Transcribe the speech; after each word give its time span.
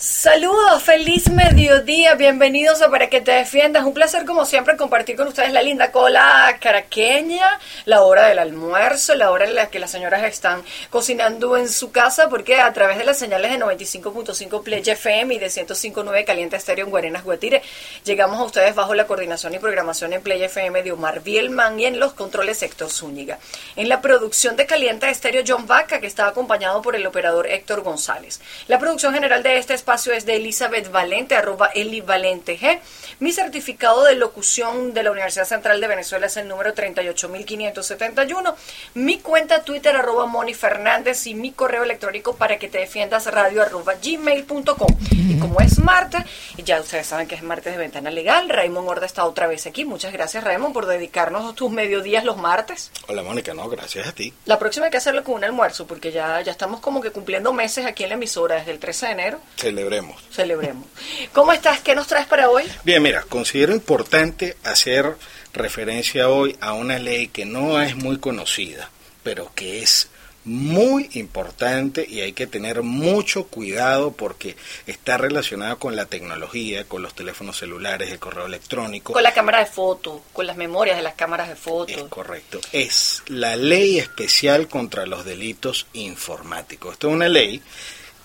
Saludos, 0.00 0.84
feliz 0.84 1.28
mediodía, 1.28 2.14
bienvenidos 2.14 2.82
a 2.82 2.88
Para 2.88 3.08
que 3.08 3.20
te 3.20 3.32
defiendas. 3.32 3.82
Un 3.82 3.94
placer 3.94 4.24
como 4.24 4.46
siempre 4.46 4.76
compartir 4.76 5.16
con 5.16 5.26
ustedes 5.26 5.52
la 5.52 5.60
linda 5.60 5.90
cola 5.90 6.56
caraqueña, 6.60 7.58
la 7.84 8.02
hora 8.02 8.28
del 8.28 8.38
almuerzo, 8.38 9.16
la 9.16 9.32
hora 9.32 9.46
en 9.46 9.56
la 9.56 9.70
que 9.70 9.80
las 9.80 9.90
señoras 9.90 10.22
están 10.22 10.62
cocinando 10.88 11.56
en 11.56 11.68
su 11.68 11.90
casa, 11.90 12.28
porque 12.28 12.60
a 12.60 12.72
través 12.72 12.96
de 12.96 13.04
las 13.04 13.18
señales 13.18 13.50
de 13.50 13.58
95.5 13.58 14.62
Play 14.62 14.82
FM 14.86 15.34
y 15.34 15.38
de 15.40 15.46
105.9 15.48 16.24
Caliente 16.24 16.54
Estéreo 16.54 16.84
en 16.84 16.92
Guarenas, 16.92 17.24
Guatire, 17.24 17.60
llegamos 18.04 18.38
a 18.38 18.44
ustedes 18.44 18.76
bajo 18.76 18.94
la 18.94 19.08
coordinación 19.08 19.52
y 19.56 19.58
programación 19.58 20.12
en 20.12 20.22
Play 20.22 20.44
FM 20.44 20.84
de 20.84 20.92
Omar 20.92 21.24
Bielman 21.24 21.80
y 21.80 21.86
en 21.86 21.98
los 21.98 22.12
controles 22.12 22.62
Héctor 22.62 22.90
Zúñiga. 22.90 23.40
En 23.74 23.88
la 23.88 24.00
producción 24.00 24.54
de 24.54 24.64
Caliente 24.64 25.10
Estéreo 25.10 25.42
John 25.44 25.66
Vaca, 25.66 25.98
que 25.98 26.06
está 26.06 26.28
acompañado 26.28 26.82
por 26.82 26.94
el 26.94 27.04
operador 27.04 27.48
Héctor 27.48 27.80
González. 27.82 28.40
La 28.68 28.78
producción 28.78 29.12
general 29.12 29.42
de 29.42 29.58
este 29.58 29.74
espacio 29.88 30.12
es 30.12 30.26
de 30.26 30.36
Elizabeth 30.36 30.90
Valente, 30.90 31.34
arroba 31.34 31.70
Eli 31.74 32.02
Valente 32.02 32.58
G. 32.58 32.78
Mi 33.20 33.32
certificado 33.32 34.04
de 34.04 34.16
locución 34.16 34.92
de 34.92 35.02
la 35.02 35.10
Universidad 35.10 35.46
Central 35.46 35.80
de 35.80 35.86
Venezuela 35.86 36.26
es 36.26 36.36
el 36.36 36.46
número 36.46 36.74
38571. 36.74 38.54
Mi 38.92 39.18
cuenta 39.18 39.64
Twitter, 39.64 39.96
arroba 39.96 40.26
Moni 40.26 40.52
Fernández 40.52 41.26
y 41.26 41.34
mi 41.34 41.52
correo 41.52 41.84
electrónico 41.84 42.36
para 42.36 42.58
que 42.58 42.68
te 42.68 42.76
defiendas 42.76 43.32
radio 43.32 43.62
arroba 43.62 43.94
gmail.com. 43.94 44.94
Y 45.10 45.38
como 45.38 45.58
es 45.60 45.78
martes, 45.78 46.22
y 46.58 46.64
ya 46.64 46.80
ustedes 46.80 47.06
saben 47.06 47.26
que 47.26 47.36
es 47.36 47.42
martes 47.42 47.72
de 47.72 47.78
ventana 47.78 48.10
legal, 48.10 48.50
Raymond 48.50 48.86
Horda 48.86 49.06
está 49.06 49.24
otra 49.24 49.46
vez 49.46 49.66
aquí. 49.66 49.86
Muchas 49.86 50.12
gracias 50.12 50.44
Raymond 50.44 50.74
por 50.74 50.84
dedicarnos 50.84 51.54
tus 51.54 51.70
mediodías 51.70 52.24
los 52.24 52.36
martes. 52.36 52.90
Hola 53.08 53.22
Mónica, 53.22 53.54
no, 53.54 53.70
gracias 53.70 54.06
a 54.06 54.12
ti. 54.12 54.34
La 54.44 54.58
próxima 54.58 54.84
hay 54.84 54.90
que 54.90 54.98
hacerlo 54.98 55.24
con 55.24 55.36
un 55.36 55.44
almuerzo 55.44 55.86
porque 55.86 56.12
ya, 56.12 56.42
ya 56.42 56.52
estamos 56.52 56.80
como 56.80 57.00
que 57.00 57.10
cumpliendo 57.10 57.54
meses 57.54 57.86
aquí 57.86 58.02
en 58.02 58.10
la 58.10 58.16
emisora 58.16 58.56
desde 58.56 58.72
el 58.72 58.78
13 58.78 59.06
de 59.06 59.12
enero. 59.12 59.40
Celebremos. 59.78 60.20
Celebremos. 60.32 60.86
¿Cómo 61.32 61.52
estás? 61.52 61.78
¿Qué 61.80 61.94
nos 61.94 62.08
traes 62.08 62.26
para 62.26 62.50
hoy? 62.50 62.64
Bien, 62.82 63.00
mira, 63.00 63.22
considero 63.22 63.72
importante 63.72 64.56
hacer 64.64 65.14
referencia 65.52 66.28
hoy 66.28 66.56
a 66.60 66.72
una 66.72 66.98
ley 66.98 67.28
que 67.28 67.44
no 67.44 67.80
es 67.80 67.94
muy 67.94 68.18
conocida, 68.18 68.90
pero 69.22 69.52
que 69.54 69.80
es 69.80 70.08
muy 70.44 71.08
importante 71.12 72.04
y 72.08 72.22
hay 72.22 72.32
que 72.32 72.48
tener 72.48 72.82
mucho 72.82 73.44
cuidado 73.44 74.12
porque 74.12 74.56
está 74.88 75.16
relacionada 75.16 75.76
con 75.76 75.94
la 75.94 76.06
tecnología, 76.06 76.84
con 76.84 77.02
los 77.02 77.14
teléfonos 77.14 77.58
celulares, 77.58 78.10
el 78.10 78.18
correo 78.18 78.46
electrónico. 78.46 79.12
Con 79.12 79.22
la 79.22 79.32
cámara 79.32 79.60
de 79.60 79.66
foto, 79.66 80.24
con 80.32 80.46
las 80.46 80.56
memorias 80.56 80.96
de 80.96 81.02
las 81.04 81.14
cámaras 81.14 81.48
de 81.48 81.54
foto. 81.54 81.92
Es 81.92 82.02
correcto. 82.04 82.60
Es 82.72 83.22
la 83.28 83.54
ley 83.54 83.98
especial 83.98 84.66
contra 84.66 85.06
los 85.06 85.24
delitos 85.24 85.86
informáticos. 85.92 86.94
Esto 86.94 87.08
es 87.08 87.14
una 87.14 87.28
ley 87.28 87.62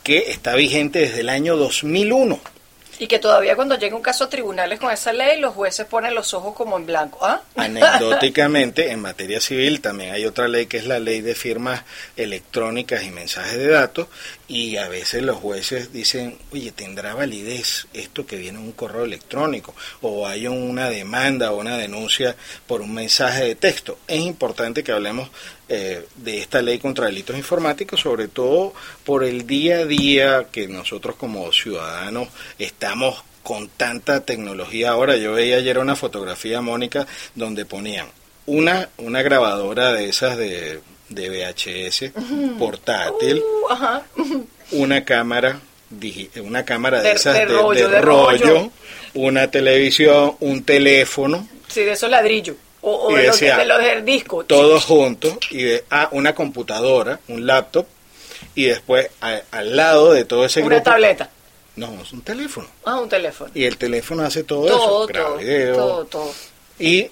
que 0.04 0.32
está 0.32 0.56
vigente 0.56 1.00
desde 1.00 1.22
el 1.22 1.30
año 1.30 1.56
2001. 1.56 2.40
Y 3.00 3.08
que 3.08 3.18
todavía 3.18 3.56
cuando 3.56 3.78
llega 3.78 3.96
un 3.96 4.04
caso 4.04 4.26
a 4.26 4.30
tribunales 4.30 4.80
con 4.80 4.92
esa 4.92 5.12
ley, 5.12 5.40
los 5.40 5.56
jueces 5.56 5.86
ponen 5.88 6.14
los 6.14 6.34
ojos 6.34 6.54
como 6.54 6.78
en 6.78 6.86
blanco. 6.86 7.26
¿Ah? 7.26 7.42
Anecdóticamente, 7.56 8.92
en 8.92 9.02
materia 9.02 9.42
civil 9.42 9.82
también 9.82 10.14
hay 10.14 10.26
otra 10.26 10.48
ley 10.48 10.68
que 10.68 10.78
es 10.78 10.86
la 10.86 11.00
ley 11.00 11.22
de 11.22 11.34
firmas 11.34 11.84
electrónicas 12.16 13.04
y 13.04 13.10
mensajes 13.10 13.58
de 13.58 13.68
datos, 13.68 14.08
y 14.48 14.78
a 14.78 14.88
veces 14.88 15.24
los 15.24 15.38
jueces 15.38 15.92
dicen, 15.92 16.38
oye, 16.52 16.72
¿tendrá 16.72 17.16
validez 17.16 17.88
esto 17.94 18.28
que 18.28 18.38
viene 18.38 18.60
en 18.60 18.66
un 18.66 18.72
correo 18.74 19.06
electrónico? 19.06 19.74
O 20.02 20.28
hay 20.28 20.48
una 20.48 20.90
demanda 20.90 21.52
o 21.52 21.60
una 21.60 21.78
denuncia 21.78 22.36
por 22.68 22.82
un 22.82 22.94
mensaje 22.94 23.44
de 23.44 23.56
texto. 23.56 23.98
Es 24.08 24.22
importante 24.22 24.84
que 24.84 24.92
hablemos 24.92 25.30
eh, 25.70 26.06
de 26.18 26.40
esta 26.40 26.62
ley 26.62 26.80
contra 26.80 27.06
delitos 27.08 27.38
informáticos, 27.38 28.00
sobre 28.02 28.28
todo 28.28 28.74
por 29.06 29.24
el 29.24 29.48
día 29.48 29.78
a 29.80 29.86
día 29.86 30.48
que 30.52 30.68
nosotros 30.68 31.16
como 31.16 31.52
ciudadanos 31.52 32.28
estamos 32.60 33.24
con 33.44 33.68
tanta 33.70 34.22
tecnología 34.22 34.92
ahora. 34.92 35.18
Yo 35.18 35.34
veía 35.34 35.58
ayer 35.58 35.78
una 35.78 35.96
fotografía, 35.96 36.62
Mónica, 36.62 37.06
donde 37.36 37.66
ponían 37.66 38.08
una, 38.46 38.90
una 38.98 39.22
grabadora 39.22 39.94
de 39.94 40.10
esas 40.10 40.38
de, 40.38 40.80
de 41.10 41.30
VHS 41.30 42.12
portátil, 42.60 43.42
Uh, 44.18 44.44
una 44.72 45.04
cámara 45.06 45.60
una 46.44 46.66
cámara 46.66 47.02
de, 47.04 47.10
De- 47.10 47.16
esas 47.16 47.48
rollo, 47.48 47.88
de 47.88 48.02
rollo, 48.02 48.46
rollo. 48.46 48.72
una 49.14 49.50
televisión, 49.52 50.36
un 50.40 50.64
teléfono, 50.64 51.48
Sí, 51.68 51.82
de 51.82 51.92
esos 51.94 52.10
ladrillos. 52.10 52.56
O, 52.86 53.08
o 53.08 53.12
Y 53.12 53.16
de, 53.16 53.28
los, 53.28 53.40
decía, 53.40 53.58
de 53.58 53.66
los 53.66 53.80
del 53.80 54.04
disco. 54.06 54.44
todos 54.44 54.84
juntos, 54.86 55.38
y 55.50 55.64
de, 55.64 55.86
ah, 55.90 56.10
una 56.12 56.36
computadora, 56.36 57.20
un 57.30 57.46
laptop, 57.48 57.86
y 58.56 58.66
después 58.66 59.10
a- 59.22 59.40
al 59.52 59.76
lado 59.76 60.12
de 60.14 60.26
todo 60.26 60.46
ese 60.46 60.60
Una 60.62 60.76
grupo... 60.76 60.92
tableta. 60.92 61.30
No, 61.78 62.02
es 62.02 62.12
un 62.14 62.22
teléfono. 62.22 62.68
Ah, 62.86 63.00
un 63.00 63.10
teléfono. 63.10 63.50
Y 63.56 63.64
el 63.66 63.78
teléfono 63.78 64.24
hace 64.24 64.44
todo, 64.44 64.68
Todo, 64.68 65.04
eso, 65.06 65.08
graba 65.08 65.30
todo, 65.30 65.38
video, 65.38 65.76
todo, 65.76 66.06
todo. 66.06 66.32
y 66.78 67.10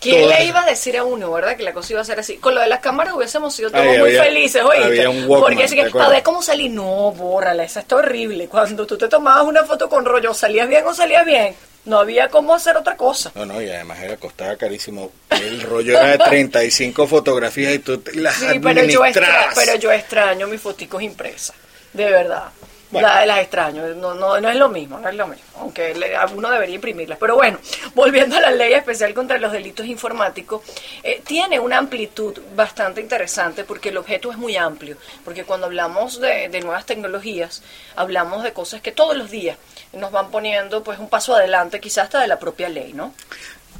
¿Quién 0.00 0.22
todas- 0.22 0.38
le 0.38 0.44
iba 0.46 0.62
a 0.62 0.66
decir 0.66 0.96
a 0.96 1.02
uno, 1.02 1.32
verdad, 1.32 1.56
que 1.56 1.64
la 1.64 1.72
cosa 1.74 1.92
iba 1.94 2.00
a 2.00 2.04
ser 2.04 2.20
así? 2.20 2.36
Con 2.36 2.54
lo 2.54 2.60
de 2.60 2.68
las 2.68 2.78
cámaras 2.78 3.12
hubiésemos 3.14 3.52
sido 3.54 3.70
todos 3.72 3.82
Ay, 3.82 3.98
muy 3.98 4.10
había- 4.10 4.22
felices, 4.22 4.62
¿oíste? 4.62 4.84
había 4.86 5.10
un 5.10 5.24
Walkman, 5.28 5.40
Porque 5.40 5.64
así 5.64 5.74
que, 5.74 5.90
a 6.00 6.08
ver 6.08 6.22
cómo 6.22 6.40
salí. 6.42 6.68
No, 6.68 7.10
bórrala, 7.10 7.64
esa 7.64 7.80
está 7.80 7.96
horrible. 7.96 8.46
Cuando 8.46 8.86
tú 8.86 8.96
te 8.96 9.08
tomabas 9.08 9.42
una 9.44 9.64
foto 9.64 9.88
con 9.88 10.04
rollo, 10.04 10.32
¿salías 10.32 10.68
bien 10.68 10.86
o 10.86 10.94
salías 10.94 11.26
bien? 11.26 11.54
No 11.88 11.98
había 12.00 12.28
cómo 12.28 12.54
hacer 12.54 12.76
otra 12.76 12.96
cosa. 12.96 13.32
No, 13.34 13.46
no, 13.46 13.62
y 13.62 13.68
además 13.70 13.98
era 14.00 14.16
costaba 14.18 14.56
carísimo. 14.56 15.10
El 15.30 15.62
rollo 15.62 15.92
era 15.98 16.16
de 16.16 16.18
35 16.24 17.06
fotografías 17.06 17.74
y 17.74 17.78
tú 17.78 18.02
las 18.14 18.34
Sí, 18.34 18.58
pero 18.62 18.84
yo, 18.84 19.04
extra, 19.06 19.48
pero 19.54 19.74
yo 19.76 19.90
extraño 19.90 20.46
mis 20.48 20.60
foticos 20.60 21.02
impresas, 21.02 21.56
de 21.94 22.04
verdad. 22.10 22.44
Bueno. 22.90 23.06
La- 23.06 23.26
las 23.26 23.40
extraño, 23.40 23.86
no, 23.96 24.14
no, 24.14 24.40
no 24.40 24.48
es 24.48 24.56
lo 24.56 24.68
mismo, 24.70 24.98
no 24.98 25.08
es 25.10 25.14
lo 25.14 25.26
mismo, 25.26 25.44
aunque 25.60 25.94
le- 25.94 26.12
uno 26.34 26.50
debería 26.50 26.76
imprimirlas. 26.76 27.18
Pero 27.18 27.34
bueno, 27.34 27.58
volviendo 27.94 28.36
a 28.36 28.40
la 28.40 28.50
ley 28.50 28.72
especial 28.72 29.12
contra 29.12 29.36
los 29.38 29.52
delitos 29.52 29.84
informáticos, 29.86 30.62
eh, 31.02 31.20
tiene 31.26 31.60
una 31.60 31.76
amplitud 31.78 32.38
bastante 32.56 33.00
interesante 33.02 33.64
porque 33.64 33.90
el 33.90 33.98
objeto 33.98 34.30
es 34.30 34.38
muy 34.38 34.56
amplio, 34.56 34.96
porque 35.24 35.44
cuando 35.44 35.66
hablamos 35.66 36.18
de, 36.20 36.48
de 36.48 36.60
nuevas 36.60 36.86
tecnologías, 36.86 37.62
hablamos 37.94 38.42
de 38.42 38.52
cosas 38.54 38.80
que 38.80 38.92
todos 38.92 39.14
los 39.16 39.30
días 39.30 39.58
nos 39.92 40.10
van 40.10 40.30
poniendo 40.30 40.82
pues 40.82 40.98
un 40.98 41.10
paso 41.10 41.34
adelante, 41.34 41.80
quizás 41.80 42.04
hasta 42.04 42.20
de 42.20 42.26
la 42.28 42.38
propia 42.38 42.68
ley, 42.70 42.94
¿no? 42.94 43.12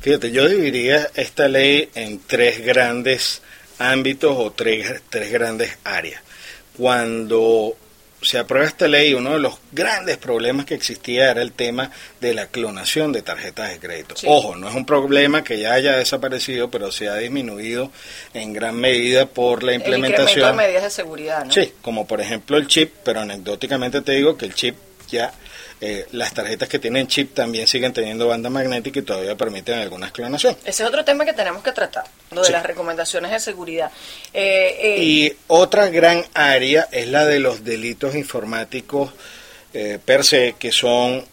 Fíjate, 0.02 0.30
yo 0.30 0.46
dividiría 0.46 1.08
esta 1.14 1.48
ley 1.48 1.88
en 1.94 2.20
tres 2.20 2.64
grandes 2.64 3.40
ámbitos 3.78 4.34
o 4.36 4.52
tres, 4.52 5.02
tres 5.08 5.32
grandes 5.32 5.78
áreas. 5.84 6.22
Cuando 6.76 7.76
se 8.20 8.38
aprueba 8.38 8.66
esta 8.66 8.88
ley, 8.88 9.14
uno 9.14 9.32
de 9.34 9.38
los 9.38 9.58
grandes 9.72 10.16
problemas 10.16 10.66
que 10.66 10.74
existía 10.74 11.30
era 11.30 11.42
el 11.42 11.52
tema 11.52 11.90
de 12.20 12.34
la 12.34 12.46
clonación 12.46 13.12
de 13.12 13.22
tarjetas 13.22 13.70
de 13.70 13.78
crédito. 13.78 14.16
Sí. 14.16 14.26
Ojo, 14.28 14.56
no 14.56 14.68
es 14.68 14.74
un 14.74 14.84
problema 14.84 15.44
que 15.44 15.58
ya 15.58 15.72
haya 15.74 15.96
desaparecido, 15.96 16.70
pero 16.70 16.90
se 16.90 17.08
ha 17.08 17.14
disminuido 17.16 17.92
en 18.34 18.52
gran 18.52 18.76
medida 18.76 19.26
por 19.26 19.62
la 19.62 19.72
El 19.72 19.80
incremento 19.80 20.22
de 20.22 20.30
implementación. 20.30 20.56
medidas 20.56 20.82
de 20.82 20.90
seguridad, 20.90 21.44
¿no? 21.44 21.52
Sí, 21.52 21.72
como 21.80 22.06
por 22.06 22.20
ejemplo 22.20 22.56
el 22.56 22.66
chip, 22.66 22.92
pero 23.04 23.20
anecdóticamente 23.20 24.00
te 24.02 24.12
digo 24.12 24.36
que 24.36 24.46
el 24.46 24.54
chip 24.54 24.76
ya, 25.08 25.32
eh, 25.80 26.06
las 26.12 26.34
tarjetas 26.34 26.68
que 26.68 26.78
tienen 26.78 27.06
chip 27.06 27.34
también 27.34 27.66
siguen 27.68 27.92
teniendo 27.92 28.26
banda 28.26 28.50
magnética 28.50 28.98
y 28.98 29.02
todavía 29.02 29.36
permiten 29.36 29.78
algunas 29.78 30.10
clonaciones. 30.12 30.58
Ese 30.64 30.82
es 30.82 30.88
otro 30.88 31.04
tema 31.04 31.24
que 31.24 31.32
tenemos 31.32 31.62
que 31.62 31.72
tratar, 31.72 32.04
lo 32.32 32.40
de 32.40 32.46
Sí. 32.48 32.52
las 32.52 32.64
recomendaciones 32.66 33.30
de 33.30 33.38
seguridad. 33.40 33.90
Eh, 34.32 34.76
eh, 34.80 34.96
Y 35.02 35.32
otra 35.46 35.88
gran 35.88 36.24
área 36.34 36.88
es 36.90 37.06
la 37.08 37.24
de 37.26 37.38
los 37.38 37.62
delitos 37.64 38.14
informáticos 38.14 39.12
eh, 39.74 39.98
per 40.04 40.24
se, 40.24 40.54
que 40.58 40.72
son 40.72 41.24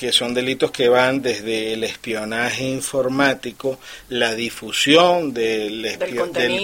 que 0.00 0.12
son 0.12 0.32
delitos 0.32 0.70
que 0.70 0.88
van 0.88 1.20
desde 1.20 1.74
el 1.74 1.84
espionaje 1.84 2.64
informático, 2.64 3.78
la 4.08 4.34
difusión 4.34 5.34
del, 5.34 5.98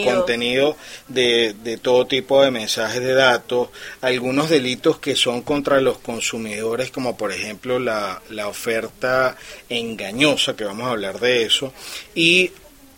contenido, 0.03 0.75
de, 1.07 1.55
de, 1.63 1.77
todo 1.77 2.07
tipo 2.07 2.43
de 2.43 2.51
mensajes 2.51 3.03
de 3.03 3.13
datos, 3.13 3.69
algunos 4.01 4.49
delitos 4.49 4.99
que 5.01 5.15
son 5.17 5.43
contra 5.43 5.83
los 5.83 5.99
consumidores, 5.99 6.91
como 6.91 7.19
por 7.19 7.31
ejemplo 7.31 7.79
la, 7.79 8.23
la 8.31 8.49
oferta 8.49 9.37
engañosa, 9.69 10.57
que 10.57 10.65
vamos 10.65 10.87
a 10.87 10.93
hablar 10.93 11.21
de 11.21 11.43
eso, 11.43 11.75
y 12.15 12.53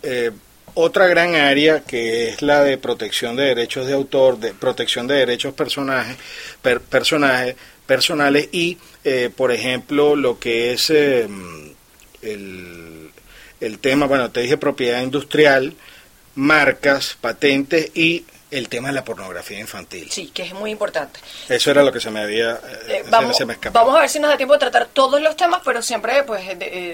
eh, 0.05 0.31
otra 0.75 1.09
gran 1.09 1.35
área 1.35 1.81
que 1.81 2.29
es 2.29 2.43
la 2.43 2.63
de 2.63 2.79
protección 2.79 3.35
de 3.35 3.43
derechos 3.43 3.89
de 3.89 3.95
autor, 3.95 4.39
de 4.39 4.55
protección 4.55 5.09
de 5.09 5.17
derechos 5.17 5.53
personajes, 5.53 6.17
personajes 6.89 7.57
personales 7.89 8.51
y, 8.53 8.77
eh, 9.09 9.31
por 9.31 9.53
ejemplo, 9.53 10.17
lo 10.17 10.39
que 10.39 10.73
es 10.73 10.91
eh, 10.91 11.27
el, 12.23 13.11
el 13.61 13.79
tema, 13.79 14.07
bueno, 14.07 14.31
te 14.31 14.41
dije 14.41 14.57
propiedad 14.57 15.03
industrial, 15.03 15.75
marcas, 16.35 17.17
patentes 17.21 17.91
y 17.95 18.25
el 18.51 18.69
tema 18.69 18.89
de 18.89 18.95
la 18.95 19.05
pornografía 19.05 19.59
infantil. 19.59 20.11
Sí, 20.11 20.29
que 20.29 20.43
es 20.43 20.55
muy 20.55 20.71
importante. 20.71 21.21
Eso 21.49 21.71
era 21.71 21.83
lo 21.83 21.93
que 21.93 22.01
se 22.01 22.11
me 22.11 22.21
había 22.21 22.61
eh, 22.89 23.05
vamos, 23.11 23.37
se 23.37 23.45
me 23.45 23.57
vamos 23.73 23.97
a 23.97 24.01
ver 24.01 24.09
si 24.09 24.19
nos 24.19 24.31
da 24.31 24.37
tiempo 24.37 24.55
de 24.55 24.61
tratar 24.61 24.87
todos 24.87 25.21
los 25.21 25.37
temas, 25.37 25.61
pero 25.65 25.83
siempre 25.83 26.23
pues 26.23 26.43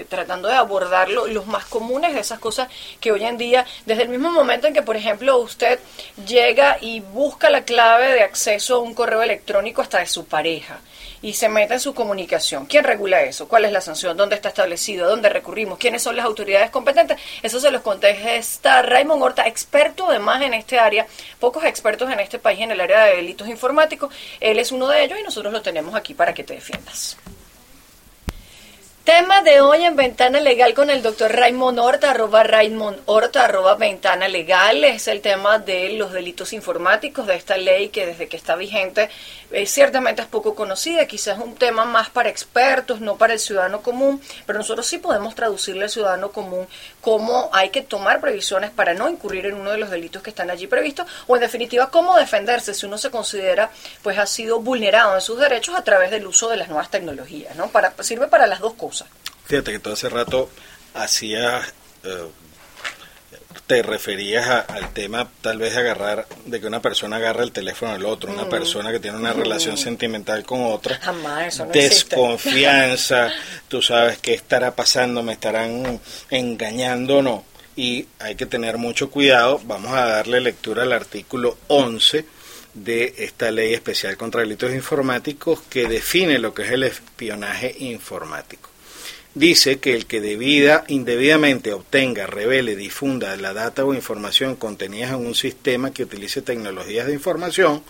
tratando 0.09 0.47
de 0.47 0.55
abordar 0.55 1.09
los 1.09 1.47
más 1.47 1.65
comunes 1.65 2.13
de 2.13 2.19
esas 2.19 2.39
cosas 2.39 2.67
que 2.99 3.11
hoy 3.11 3.23
en 3.23 3.37
día, 3.37 3.65
desde 3.85 4.03
el 4.03 4.09
mismo 4.09 4.31
momento 4.31 4.67
en 4.67 4.73
que, 4.73 4.81
por 4.81 4.95
ejemplo, 4.95 5.37
usted 5.37 5.79
llega 6.27 6.77
y 6.81 6.99
busca 6.99 7.49
la 7.49 7.63
clave 7.63 8.11
de 8.11 8.23
acceso 8.23 8.75
a 8.75 8.79
un 8.79 8.93
correo 8.93 9.21
electrónico 9.21 9.81
hasta 9.81 9.99
de 9.99 10.07
su 10.07 10.25
pareja 10.25 10.79
y 11.25 11.33
se 11.33 11.49
mete 11.49 11.73
en 11.73 11.79
su 11.79 11.95
comunicación. 11.95 12.67
¿Quién 12.67 12.83
regula 12.83 13.23
eso? 13.23 13.47
¿Cuál 13.47 13.65
es 13.65 13.71
la 13.71 13.81
sanción? 13.81 14.15
¿Dónde 14.15 14.35
está 14.35 14.49
establecido? 14.49 15.09
¿Dónde 15.09 15.29
recurrimos? 15.29 15.79
¿Quiénes 15.79 16.03
son 16.03 16.15
las 16.15 16.23
autoridades 16.23 16.69
competentes? 16.69 17.17
Eso 17.41 17.59
se 17.59 17.71
los 17.71 17.81
contesta 17.81 18.83
Raymond 18.83 19.23
Horta, 19.23 19.47
experto 19.47 20.07
además 20.07 20.43
en 20.43 20.53
este 20.53 20.77
área, 20.77 21.07
pocos 21.45 21.63
expertos 21.65 22.11
en 22.11 22.19
este 22.19 22.39
país 22.39 22.59
en 22.59 22.71
el 22.71 22.81
área 22.81 23.03
de 23.03 23.17
delitos 23.17 23.47
informáticos. 23.47 24.11
Él 24.39 24.57
es 24.57 24.71
uno 24.71 24.87
de 24.87 25.03
ellos 25.03 25.19
y 25.19 25.21
nosotros 25.21 25.53
lo 25.53 25.61
tenemos 25.61 25.93
aquí 25.93 26.15
para 26.15 26.33
que 26.33 26.43
te 26.43 26.55
defiendas. 26.55 27.17
Tema 29.03 29.43
de 29.43 29.61
hoy 29.61 29.83
en 29.85 29.95
Ventana 29.95 30.39
Legal 30.39 30.73
con 30.73 30.89
el 30.89 31.03
doctor 31.03 31.31
Raymond 31.31 31.77
Horta, 31.77 32.09
arroba 32.09 32.41
Raymond 32.41 33.01
Horta, 33.05 33.45
arroba 33.45 33.75
Ventana 33.75 34.27
Legal. 34.27 34.83
Es 34.83 35.07
el 35.07 35.21
tema 35.21 35.59
de 35.59 35.89
los 35.91 36.11
delitos 36.11 36.51
informáticos, 36.51 37.27
de 37.27 37.35
esta 37.35 37.57
ley 37.57 37.89
que 37.89 38.07
desde 38.07 38.27
que 38.27 38.37
está 38.37 38.55
vigente 38.55 39.11
eh, 39.51 39.65
ciertamente 39.65 40.21
es 40.21 40.27
poco 40.27 40.55
conocida, 40.55 41.05
quizás 41.07 41.37
es 41.37 41.43
un 41.43 41.55
tema 41.55 41.85
más 41.85 42.09
para 42.09 42.29
expertos, 42.29 43.01
no 43.01 43.17
para 43.17 43.33
el 43.33 43.39
ciudadano 43.39 43.81
común, 43.81 44.21
pero 44.45 44.59
nosotros 44.59 44.85
sí 44.85 44.97
podemos 44.97 45.35
traducirle 45.35 45.83
al 45.83 45.89
ciudadano 45.89 46.31
común 46.31 46.67
cómo 47.01 47.49
hay 47.53 47.69
que 47.69 47.81
tomar 47.81 48.21
previsiones 48.21 48.71
para 48.71 48.93
no 48.93 49.09
incurrir 49.09 49.45
en 49.45 49.55
uno 49.55 49.71
de 49.71 49.77
los 49.77 49.89
delitos 49.89 50.21
que 50.21 50.29
están 50.29 50.49
allí 50.49 50.67
previstos, 50.67 51.07
o 51.27 51.35
en 51.35 51.41
definitiva 51.41 51.89
cómo 51.89 52.17
defenderse 52.17 52.73
si 52.73 52.85
uno 52.85 52.97
se 52.97 53.11
considera 53.11 53.69
pues 54.01 54.17
ha 54.17 54.25
sido 54.25 54.59
vulnerado 54.59 55.15
en 55.15 55.21
sus 55.21 55.39
derechos 55.39 55.75
a 55.75 55.83
través 55.83 56.11
del 56.11 56.25
uso 56.27 56.49
de 56.49 56.57
las 56.57 56.67
nuevas 56.67 56.89
tecnologías, 56.89 57.55
¿no? 57.55 57.69
Para, 57.69 57.93
sirve 58.03 58.27
para 58.27 58.47
las 58.47 58.59
dos 58.59 58.73
cosas. 58.73 59.07
Fíjate 59.45 59.71
que 59.71 59.79
todo 59.79 59.93
hace 59.93 60.09
rato 60.09 60.49
hacía, 60.93 61.61
eh, 62.03 62.27
te 63.67 63.81
referías 63.81 64.65
al 64.67 64.93
tema 64.93 65.29
tal 65.41 65.57
vez 65.57 65.73
de 65.73 65.79
agarrar, 65.79 66.27
de 66.45 66.59
que 66.59 66.67
una 66.67 66.81
persona 66.81 67.17
agarra 67.17 67.43
el 67.43 67.51
teléfono 67.51 67.93
del 67.93 68.05
otro, 68.05 68.31
una 68.31 68.45
mm. 68.45 68.49
persona 68.49 68.91
que 68.91 68.99
tiene 68.99 69.17
una 69.17 69.33
mm. 69.33 69.37
relación 69.37 69.77
sentimental 69.77 70.43
con 70.43 70.63
otra, 70.63 70.99
desconfianza, 71.71 73.31
tú 73.67 73.81
sabes 73.81 74.17
qué 74.19 74.33
estará 74.33 74.75
pasando, 74.75 75.23
me 75.23 75.33
estarán 75.33 75.99
engañando 76.29 77.17
o 77.17 77.21
no. 77.21 77.45
Y 77.77 78.07
hay 78.19 78.35
que 78.35 78.45
tener 78.45 78.77
mucho 78.77 79.09
cuidado, 79.11 79.59
vamos 79.65 79.91
a 79.91 80.05
darle 80.05 80.39
lectura 80.39 80.83
al 80.83 80.93
artículo 80.93 81.57
11 81.67 82.25
de 82.73 83.15
esta 83.17 83.51
ley 83.51 83.73
especial 83.73 84.17
contra 84.17 84.41
delitos 84.41 84.73
informáticos 84.73 85.61
que 85.69 85.87
define 85.87 86.39
lo 86.39 86.53
que 86.53 86.63
es 86.63 86.71
el 86.71 86.83
espionaje 86.83 87.75
informático. 87.79 88.69
Dice 89.35 89.79
que 89.79 89.93
el 89.93 90.05
que 90.05 90.21
debida, 90.21 90.85
indebidamente 90.87 91.73
obtenga, 91.73 92.25
revele, 92.25 92.77
difunda 92.77 93.35
la 93.35 93.53
data 93.53 93.83
o 93.83 93.93
información 93.93 94.55
contenidas 94.55 95.11
en 95.11 95.25
un 95.25 95.35
sistema 95.35 95.91
que 95.91 96.03
utilice 96.03 96.41
tecnologías 96.41 97.05
de 97.05 97.13
información, 97.13 97.83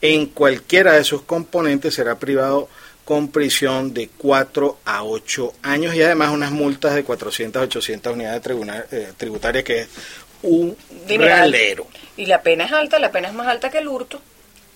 en 0.00 0.26
cualquiera 0.26 0.92
de 0.92 1.02
sus 1.02 1.22
componentes 1.22 1.94
será 1.94 2.20
privado 2.20 2.68
con 3.04 3.28
prisión 3.32 3.92
de 3.92 4.10
4 4.16 4.78
a 4.84 5.02
8 5.02 5.54
años 5.62 5.92
y 5.96 6.02
además 6.02 6.30
unas 6.30 6.52
multas 6.52 6.94
de 6.94 7.02
400 7.02 7.60
a 7.60 7.64
800 7.64 8.12
unidades 8.12 8.42
eh, 8.92 9.12
tributarias, 9.16 9.64
que 9.64 9.80
es 9.80 9.88
un 10.42 10.76
realero. 11.08 11.88
Y 12.16 12.26
la 12.26 12.42
pena 12.42 12.66
es 12.66 12.72
alta, 12.72 13.00
la 13.00 13.10
pena 13.10 13.26
es 13.26 13.34
más 13.34 13.48
alta 13.48 13.70
que 13.70 13.78
el 13.78 13.88
hurto 13.88 14.20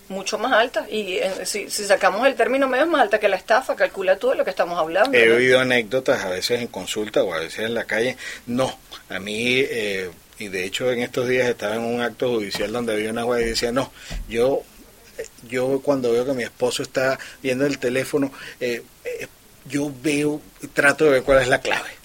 mucho 0.09 0.39
más 0.39 0.53
alta. 0.53 0.87
Y 0.91 1.17
eh, 1.17 1.45
si, 1.45 1.69
sacamos 1.69 2.27
el 2.27 2.35
término 2.35 2.69
medio, 2.69 2.85
es 2.85 2.91
más 2.91 3.03
alta 3.03 3.19
que 3.19 3.29
la 3.29 3.37
estafa. 3.37 3.77
Calcula 3.77 4.17
todo 4.19 4.35
lo 4.35 4.45
que 4.45 4.51
estamos 4.51 4.79
hablando. 4.79 5.17
He 5.17 5.31
oído 5.31 5.61
anécdotas 5.61 6.25
a 6.25 6.31
veces 6.31 6.61
en 6.61 6.69
consulta 6.69 7.23
o 7.23 7.35
a 7.35 7.41
veces 7.41 7.61
en 7.61 7.75
la 7.75 7.85
calle. 7.85 8.17
No, 8.47 8.79
a 9.09 9.19
mí, 9.19 9.59
eh, 9.59 10.11
y 10.39 10.49
de 10.49 10.65
hecho 10.65 10.91
en 10.91 11.01
estos 11.01 11.29
días 11.29 11.49
estaba 11.49 11.77
en 11.77 11.83
un 11.83 12.01
acto 12.01 12.31
judicial 12.31 12.73
donde 12.73 12.95
había 12.95 13.11
una 13.11 13.25
juez 13.25 13.47
y 13.47 13.51
decía, 13.51 13.73
no, 13.73 13.93
yo, 14.29 14.63
yo 15.49 15.81
cuando 15.83 16.13
veo 16.13 16.25
que 16.25 16.33
mi 16.33 16.43
esposo 16.43 16.83
está 16.83 17.19
viendo 17.43 17.67
el 17.67 17.79
teléfono, 17.79 18.33
eh, 18.61 18.83
yo 19.69 19.93
veo, 20.03 20.41
trato 20.75 21.05
de 21.05 21.11
ver 21.11 21.23
cuál 21.23 21.43
es 21.43 21.49
la 21.49 21.61
clave 21.61 21.97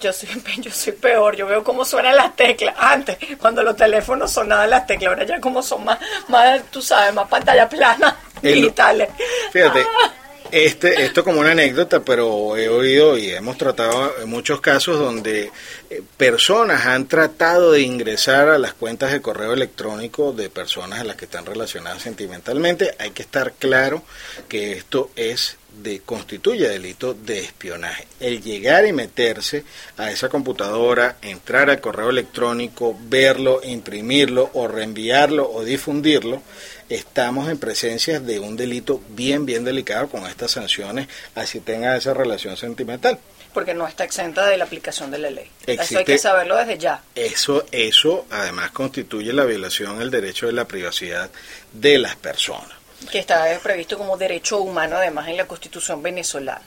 Yo 0.00 0.12
soy, 0.12 0.28
yo 0.58 0.70
soy 0.70 0.92
peor, 0.92 1.36
yo 1.36 1.46
veo 1.46 1.62
cómo 1.62 1.84
suenan 1.84 2.16
las 2.16 2.34
teclas. 2.36 2.74
Antes, 2.78 3.16
cuando 3.38 3.62
los 3.62 3.76
teléfonos 3.76 4.30
sonaban 4.30 4.70
las 4.70 4.86
teclas, 4.86 5.08
ahora 5.10 5.24
ya 5.24 5.40
como 5.40 5.62
son 5.62 5.84
más, 5.84 5.98
más 6.28 6.62
tú 6.70 6.82
sabes, 6.82 7.14
más 7.14 7.28
pantalla 7.28 7.68
plana, 7.68 8.16
digitales. 8.42 9.08
Fíjate, 9.52 9.80
ah. 9.80 10.12
este, 10.50 11.04
esto 11.04 11.24
como 11.24 11.40
una 11.40 11.52
anécdota, 11.52 12.00
pero 12.00 12.56
he 12.56 12.68
oído 12.68 13.16
y 13.18 13.30
hemos 13.30 13.56
tratado 13.58 14.14
muchos 14.26 14.60
casos 14.60 14.98
donde 14.98 15.50
eh, 15.90 16.02
personas 16.16 16.86
han 16.86 17.06
tratado 17.06 17.72
de 17.72 17.82
ingresar 17.82 18.48
a 18.48 18.58
las 18.58 18.74
cuentas 18.74 19.12
de 19.12 19.20
correo 19.20 19.52
electrónico 19.52 20.32
de 20.32 20.50
personas 20.50 21.00
a 21.00 21.04
las 21.04 21.16
que 21.16 21.26
están 21.26 21.46
relacionadas 21.46 22.02
sentimentalmente. 22.02 22.94
Hay 22.98 23.10
que 23.10 23.22
estar 23.22 23.52
claro 23.52 24.02
que 24.48 24.72
esto 24.72 25.10
es 25.16 25.58
de, 25.82 26.00
constituye 26.00 26.68
delito 26.68 27.14
de 27.14 27.40
espionaje. 27.40 28.06
El 28.20 28.42
llegar 28.42 28.86
y 28.86 28.92
meterse 28.92 29.64
a 29.96 30.10
esa 30.10 30.28
computadora, 30.28 31.16
entrar 31.22 31.70
al 31.70 31.80
correo 31.80 32.10
electrónico, 32.10 32.96
verlo, 33.08 33.60
imprimirlo 33.62 34.50
o 34.54 34.68
reenviarlo 34.68 35.50
o 35.50 35.64
difundirlo, 35.64 36.42
estamos 36.88 37.48
en 37.48 37.58
presencia 37.58 38.20
de 38.20 38.38
un 38.38 38.56
delito 38.56 39.02
bien, 39.08 39.46
bien 39.46 39.64
delicado 39.64 40.08
con 40.08 40.26
estas 40.26 40.52
sanciones, 40.52 41.08
así 41.34 41.60
tenga 41.60 41.96
esa 41.96 42.14
relación 42.14 42.56
sentimental. 42.56 43.18
Porque 43.52 43.72
no 43.72 43.88
está 43.88 44.04
exenta 44.04 44.46
de 44.46 44.58
la 44.58 44.64
aplicación 44.64 45.10
de 45.10 45.18
la 45.18 45.30
ley. 45.30 45.50
eso 45.66 45.98
hay 45.98 46.04
que 46.04 46.18
saberlo 46.18 46.56
desde 46.56 46.76
ya. 46.76 47.02
Eso, 47.14 47.64
eso 47.72 48.26
además 48.30 48.70
constituye 48.70 49.32
la 49.32 49.44
violación 49.44 49.98
del 49.98 50.10
derecho 50.10 50.46
de 50.46 50.52
la 50.52 50.66
privacidad 50.66 51.30
de 51.72 51.98
las 51.98 52.16
personas 52.16 52.75
que 53.10 53.18
está 53.18 53.46
previsto 53.62 53.98
como 53.98 54.16
derecho 54.16 54.58
humano 54.58 54.96
además 54.96 55.28
en 55.28 55.36
la 55.36 55.46
constitución 55.46 56.02
venezolana. 56.02 56.64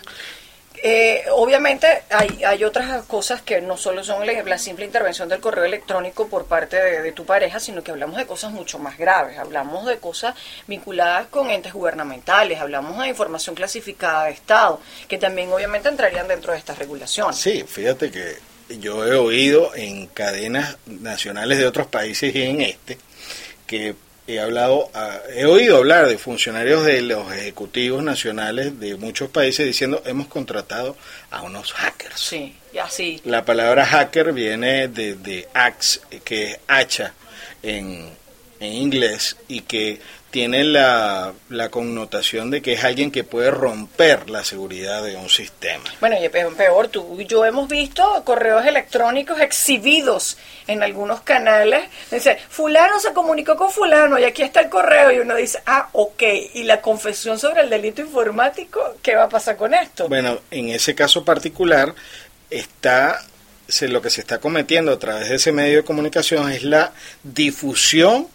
Eh, 0.81 1.25
obviamente 1.33 2.03
hay, 2.09 2.41
hay 2.45 2.63
otras 2.63 3.03
cosas 3.03 3.41
que 3.41 3.59
no 3.59 3.75
solo 3.75 4.01
son 4.01 4.25
la, 4.25 4.57
simple 4.57 4.85
intervención 4.85 5.27
del 5.27 5.41
correo 5.41 5.65
electrónico 5.65 6.27
por 6.29 6.45
parte 6.45 6.77
de, 6.77 7.11
tu 7.11 7.25
pareja, 7.25 7.59
sino 7.59 7.83
que 7.83 7.91
hablamos 7.91 8.15
de 8.15 8.25
cosas 8.25 8.53
mucho 8.53 8.79
más 8.79 8.97
graves, 8.97 9.37
hablamos 9.37 9.85
de 9.85 9.97
cosas 9.97 10.35
vinculadas 10.67 11.27
con 11.27 11.49
entes 11.49 11.73
gubernamentales, 11.73 12.59
hablamos 12.59 12.97
de 13.01 13.09
información 13.09 13.55
clasificada 13.55 14.25
de 14.25 14.31
Estado, 14.31 14.79
que 15.09 15.17
también 15.17 15.51
obviamente 15.51 15.89
entrarían 15.89 16.29
dentro 16.29 16.53
de 16.53 16.59
estas 16.59 16.77
regulaciones. 16.77 17.37
Sí, 17.37 17.65
fíjate 17.67 18.09
que 18.09 18.37
yo 18.79 19.05
he 19.05 19.15
oído 19.15 19.75
en 19.75 20.07
cadenas 20.07 20.77
nacionales 20.85 21.57
de 21.57 21.67
otros 21.67 21.87
países 21.87 22.33
y 22.33 22.41
en 22.43 22.61
este 22.61 22.97
que 23.67 23.95
he 24.29 24.39
hablado, 24.39 24.91
he 25.35 25.45
oído 25.45 25.77
hablar 25.77 26.07
de 26.07 26.17
funcionarios 26.17 26.85
de 26.85 27.01
los 27.01 27.31
ejecutivos 27.33 28.03
nacionales 28.03 28.79
de 28.79 28.95
muchos 28.95 29.29
países 29.29 29.65
diciendo 29.65 30.01
hemos 30.05 30.27
contratado 30.27 30.95
a 31.31 31.41
unos 31.41 31.73
hackers. 31.73 32.19
Sí. 32.19 32.55
La 33.25 33.43
palabra 33.43 33.85
hacker 33.85 34.31
viene 34.31 34.87
de, 34.87 35.15
de 35.15 35.47
axe, 35.53 36.01
que 36.23 36.51
es 36.51 36.59
hacha 36.67 37.13
en, 37.63 38.09
en 38.59 38.73
inglés, 38.73 39.37
y 39.47 39.61
que 39.61 39.99
tiene 40.31 40.63
la, 40.63 41.33
la, 41.49 41.69
connotación 41.69 42.51
de 42.51 42.61
que 42.61 42.73
es 42.73 42.83
alguien 42.83 43.11
que 43.11 43.23
puede 43.23 43.51
romper 43.51 44.29
la 44.29 44.43
seguridad 44.43 45.03
de 45.03 45.15
un 45.15 45.29
sistema. 45.29 45.83
Bueno, 45.99 46.17
y 46.23 46.29
peor, 46.29 46.87
tú 46.89 47.19
y 47.19 47.25
yo 47.25 47.45
hemos 47.45 47.67
visto 47.67 48.23
correos 48.23 48.65
electrónicos 48.65 49.39
exhibidos 49.39 50.37
en 50.67 50.83
algunos 50.83 51.21
canales. 51.21 51.89
Dice, 52.11 52.37
fulano 52.49 52.99
se 52.99 53.13
comunicó 53.13 53.55
con 53.55 53.71
fulano 53.71 54.19
y 54.19 54.23
aquí 54.23 54.43
está 54.43 54.61
el 54.61 54.69
correo 54.69 55.11
y 55.11 55.19
uno 55.19 55.35
dice, 55.35 55.61
ah, 55.65 55.89
ok, 55.93 56.23
y 56.53 56.63
la 56.63 56.81
confesión 56.81 57.39
sobre 57.39 57.61
el 57.61 57.69
delito 57.69 58.01
informático, 58.01 58.97
¿qué 59.01 59.15
va 59.15 59.23
a 59.23 59.29
pasar 59.29 59.57
con 59.57 59.73
esto? 59.73 60.07
Bueno, 60.07 60.39
en 60.51 60.69
ese 60.69 60.93
caso 60.93 61.25
particular 61.25 61.93
está 62.49 63.19
se, 63.67 63.87
lo 63.87 64.01
que 64.01 64.09
se 64.09 64.21
está 64.21 64.39
cometiendo 64.39 64.91
a 64.91 64.99
través 64.99 65.29
de 65.29 65.35
ese 65.35 65.51
medio 65.51 65.77
de 65.77 65.83
comunicación 65.83 66.51
es 66.51 66.63
la 66.63 66.91
difusión 67.23 68.27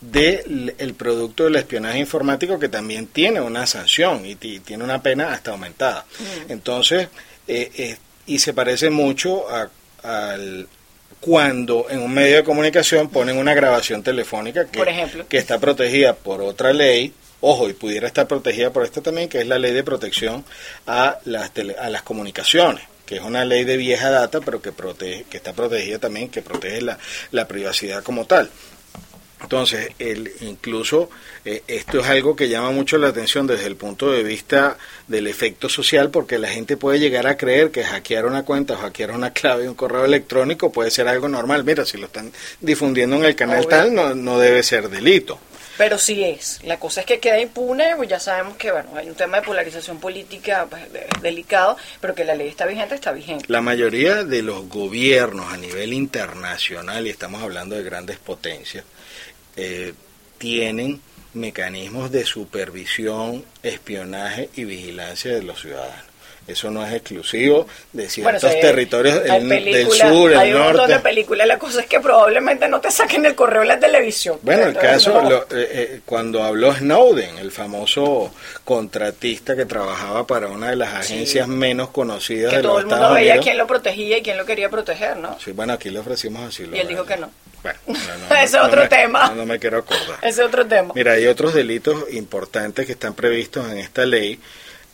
del 0.00 0.94
producto 0.96 1.44
del 1.44 1.56
espionaje 1.56 1.98
informático 1.98 2.58
que 2.58 2.68
también 2.68 3.08
tiene 3.08 3.40
una 3.40 3.66
sanción 3.66 4.24
y, 4.24 4.36
tiene 4.36 4.84
una 4.84 5.02
pena 5.02 5.32
hasta 5.32 5.50
aumentada. 5.50 6.04
Mm. 6.18 6.52
Entonces, 6.52 7.08
eh, 7.46 7.70
eh, 7.76 7.96
y 8.26 8.38
se 8.38 8.52
parece 8.52 8.90
mucho 8.90 9.48
a, 9.48 9.68
al 10.02 10.68
cuando 11.20 11.86
en 11.90 12.00
un 12.00 12.12
medio 12.12 12.36
de 12.36 12.44
comunicación 12.44 13.08
ponen 13.08 13.38
una 13.38 13.54
grabación 13.54 14.02
telefónica 14.02 14.66
que, 14.66 15.24
que 15.28 15.38
está 15.38 15.58
protegida 15.58 16.14
por 16.14 16.40
otra 16.40 16.72
ley, 16.72 17.12
ojo, 17.40 17.68
y 17.68 17.72
pudiera 17.72 18.06
estar 18.06 18.28
protegida 18.28 18.72
por 18.72 18.84
esta 18.84 19.00
también, 19.00 19.28
que 19.28 19.40
es 19.40 19.46
la 19.46 19.58
ley 19.58 19.72
de 19.72 19.82
protección 19.82 20.44
a 20.86 21.18
las, 21.24 21.50
a 21.80 21.90
las 21.90 22.02
comunicaciones 22.02 22.84
que 23.04 23.16
es 23.16 23.22
una 23.22 23.46
ley 23.46 23.64
de 23.64 23.78
vieja 23.78 24.10
data, 24.10 24.42
pero 24.42 24.60
que 24.60 24.70
protege, 24.70 25.24
que 25.30 25.38
está 25.38 25.54
protegida 25.54 25.98
también, 25.98 26.28
que 26.28 26.42
protege 26.42 26.82
la, 26.82 26.98
la 27.30 27.48
privacidad 27.48 28.02
como 28.02 28.26
tal. 28.26 28.50
Entonces, 29.40 29.90
el, 29.98 30.32
incluso 30.40 31.10
eh, 31.44 31.62
esto 31.68 32.00
es 32.00 32.06
algo 32.06 32.34
que 32.34 32.48
llama 32.48 32.70
mucho 32.72 32.98
la 32.98 33.08
atención 33.08 33.46
desde 33.46 33.66
el 33.66 33.76
punto 33.76 34.10
de 34.10 34.22
vista 34.22 34.76
del 35.06 35.26
efecto 35.26 35.68
social, 35.68 36.10
porque 36.10 36.38
la 36.38 36.48
gente 36.48 36.76
puede 36.76 36.98
llegar 36.98 37.26
a 37.26 37.36
creer 37.36 37.70
que 37.70 37.84
hackear 37.84 38.26
una 38.26 38.44
cuenta 38.44 38.74
o 38.74 38.78
hackear 38.78 39.12
una 39.12 39.32
clave 39.32 39.62
de 39.62 39.68
un 39.68 39.74
correo 39.74 40.04
electrónico 40.04 40.72
puede 40.72 40.90
ser 40.90 41.08
algo 41.08 41.28
normal. 41.28 41.64
Mira, 41.64 41.84
si 41.84 41.98
lo 41.98 42.06
están 42.06 42.32
difundiendo 42.60 43.16
en 43.16 43.24
el 43.24 43.36
canal 43.36 43.66
tal, 43.66 43.94
no, 43.94 44.14
no 44.14 44.38
debe 44.38 44.62
ser 44.62 44.88
delito. 44.88 45.38
Pero 45.78 45.96
sí 45.96 46.24
es. 46.24 46.58
La 46.64 46.80
cosa 46.80 47.00
es 47.00 47.06
que 47.06 47.20
queda 47.20 47.40
impune, 47.40 47.94
pues 47.94 48.08
ya 48.08 48.18
sabemos 48.18 48.56
que 48.56 48.72
bueno, 48.72 48.90
hay 48.96 49.08
un 49.08 49.14
tema 49.14 49.36
de 49.36 49.44
polarización 49.44 50.00
política 50.00 50.66
pues, 50.68 50.82
delicado, 51.22 51.76
pero 52.00 52.16
que 52.16 52.24
la 52.24 52.34
ley 52.34 52.48
está 52.48 52.66
vigente, 52.66 52.96
está 52.96 53.12
vigente. 53.12 53.44
La 53.46 53.60
mayoría 53.60 54.24
de 54.24 54.42
los 54.42 54.68
gobiernos 54.68 55.52
a 55.52 55.56
nivel 55.56 55.92
internacional, 55.92 57.06
y 57.06 57.10
estamos 57.10 57.40
hablando 57.40 57.76
de 57.76 57.84
grandes 57.84 58.18
potencias, 58.18 58.84
eh, 59.58 59.92
tienen 60.38 61.00
mecanismos 61.34 62.10
de 62.12 62.24
supervisión, 62.24 63.44
espionaje 63.62 64.48
y 64.54 64.64
vigilancia 64.64 65.34
de 65.34 65.42
los 65.42 65.60
ciudadanos. 65.60 66.08
Eso 66.46 66.70
no 66.70 66.82
es 66.86 66.94
exclusivo 66.94 67.66
de 67.92 68.08
ciertos 68.08 68.58
territorios 68.58 69.22
del, 69.22 69.90
sur, 69.90 70.34
hay 70.34 70.54
un 70.54 70.62
montón 70.62 70.88
de 70.88 70.98
películas. 71.00 71.46
La 71.46 71.58
cosa 71.58 71.82
es 71.82 71.86
que 71.86 72.00
probablemente 72.00 72.66
no 72.68 72.80
te 72.80 72.90
saquen 72.90 73.26
el 73.26 73.34
correo 73.34 73.60
en 73.60 73.68
la 73.68 73.78
televisión. 73.78 74.38
Bueno, 74.40 74.64
el 74.64 74.74
caso, 74.74 75.20
eh, 75.20 75.44
eh, 75.50 76.00
cuando 76.06 76.42
habló 76.42 76.74
Snowden, 76.74 77.36
el 77.36 77.50
famoso 77.50 78.32
contratista 78.64 79.54
que 79.54 79.66
trabajaba 79.66 80.26
para 80.26 80.48
una 80.48 80.70
de 80.70 80.76
las 80.76 80.94
agencias 80.94 81.46
menos 81.48 81.90
conocidas 81.90 82.52
de 82.54 82.62
los 82.62 82.78
Estados 82.78 82.84
Unidos. 82.84 82.88
todo 82.88 82.96
el 82.96 83.10
mundo 83.10 83.14
veía 83.14 83.40
quién 83.40 83.58
lo 83.58 83.66
protegía 83.66 84.16
y 84.16 84.22
quién 84.22 84.38
lo 84.38 84.46
quería 84.46 84.70
proteger, 84.70 85.18
¿no? 85.18 85.38
Sí, 85.38 85.52
bueno, 85.52 85.74
aquí 85.74 85.90
le 85.90 85.98
ofrecimos 85.98 86.48
así. 86.48 86.66
Y 86.72 86.78
él 86.78 86.88
dijo 86.88 87.04
que 87.04 87.18
no. 87.18 87.30
Bueno, 87.62 87.78
Ese 88.30 88.44
es 88.44 88.54
otro 88.54 88.88
tema. 88.88 89.30
No, 89.34 89.46
me 89.46 89.58
quiero 89.58 89.78
acordar. 89.78 90.18
Ese 90.22 90.42
es 90.42 90.46
otro 90.46 90.66
tema. 90.66 90.92
Mira, 90.94 91.12
hay 91.12 91.26
otros 91.26 91.54
delitos 91.54 92.04
importantes 92.12 92.86
que 92.86 92.92
están 92.92 93.14
previstos 93.14 93.70
en 93.70 93.78
esta 93.78 94.06
ley 94.06 94.40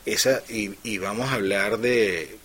esa 0.06 0.42
y, 0.48 0.98
vamos 0.98 1.30
a 1.30 1.34
hablar 1.34 1.78
de, 1.78 2.36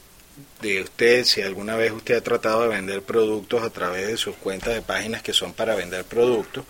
de 0.62 0.82
usted, 0.82 1.26
si 1.26 1.42
alguna 1.42 1.76
vez 1.76 1.92
usted 1.92 2.16
ha 2.16 2.22
tratado 2.22 2.64
de 2.64 2.70
vender 2.70 3.02
productos 3.02 3.64
a 3.64 3.70
través 3.70 4.08
de 4.08 4.18
sus 4.18 4.36
cuentas 4.36 4.74
de 4.74 4.82
páginas 4.82 5.22
que 5.22 5.34
son 5.34 5.54
para 5.54 5.76
vender 5.76 6.06
productos, 6.06 6.64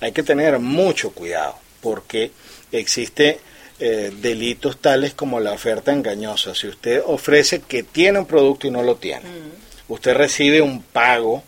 hay 0.00 0.12
que 0.12 0.22
tener 0.22 0.58
mucho 0.58 1.12
cuidado 1.12 1.58
porque 1.80 2.30
existe 2.72 3.40
eh, 3.78 4.12
delitos 4.20 4.78
tales 4.78 5.14
como 5.14 5.40
la 5.40 5.52
oferta 5.52 5.92
engañosa. 5.92 6.54
Si 6.54 6.68
usted 6.68 7.02
ofrece 7.04 7.60
que 7.60 7.82
tiene 7.82 8.18
un 8.18 8.26
producto 8.26 8.66
y 8.66 8.70
no 8.70 8.82
lo 8.82 8.96
tiene, 8.96 9.28
mm. 9.28 9.92
usted 9.92 10.14
recibe 10.14 10.60
un 10.60 10.82
pago 10.82 11.42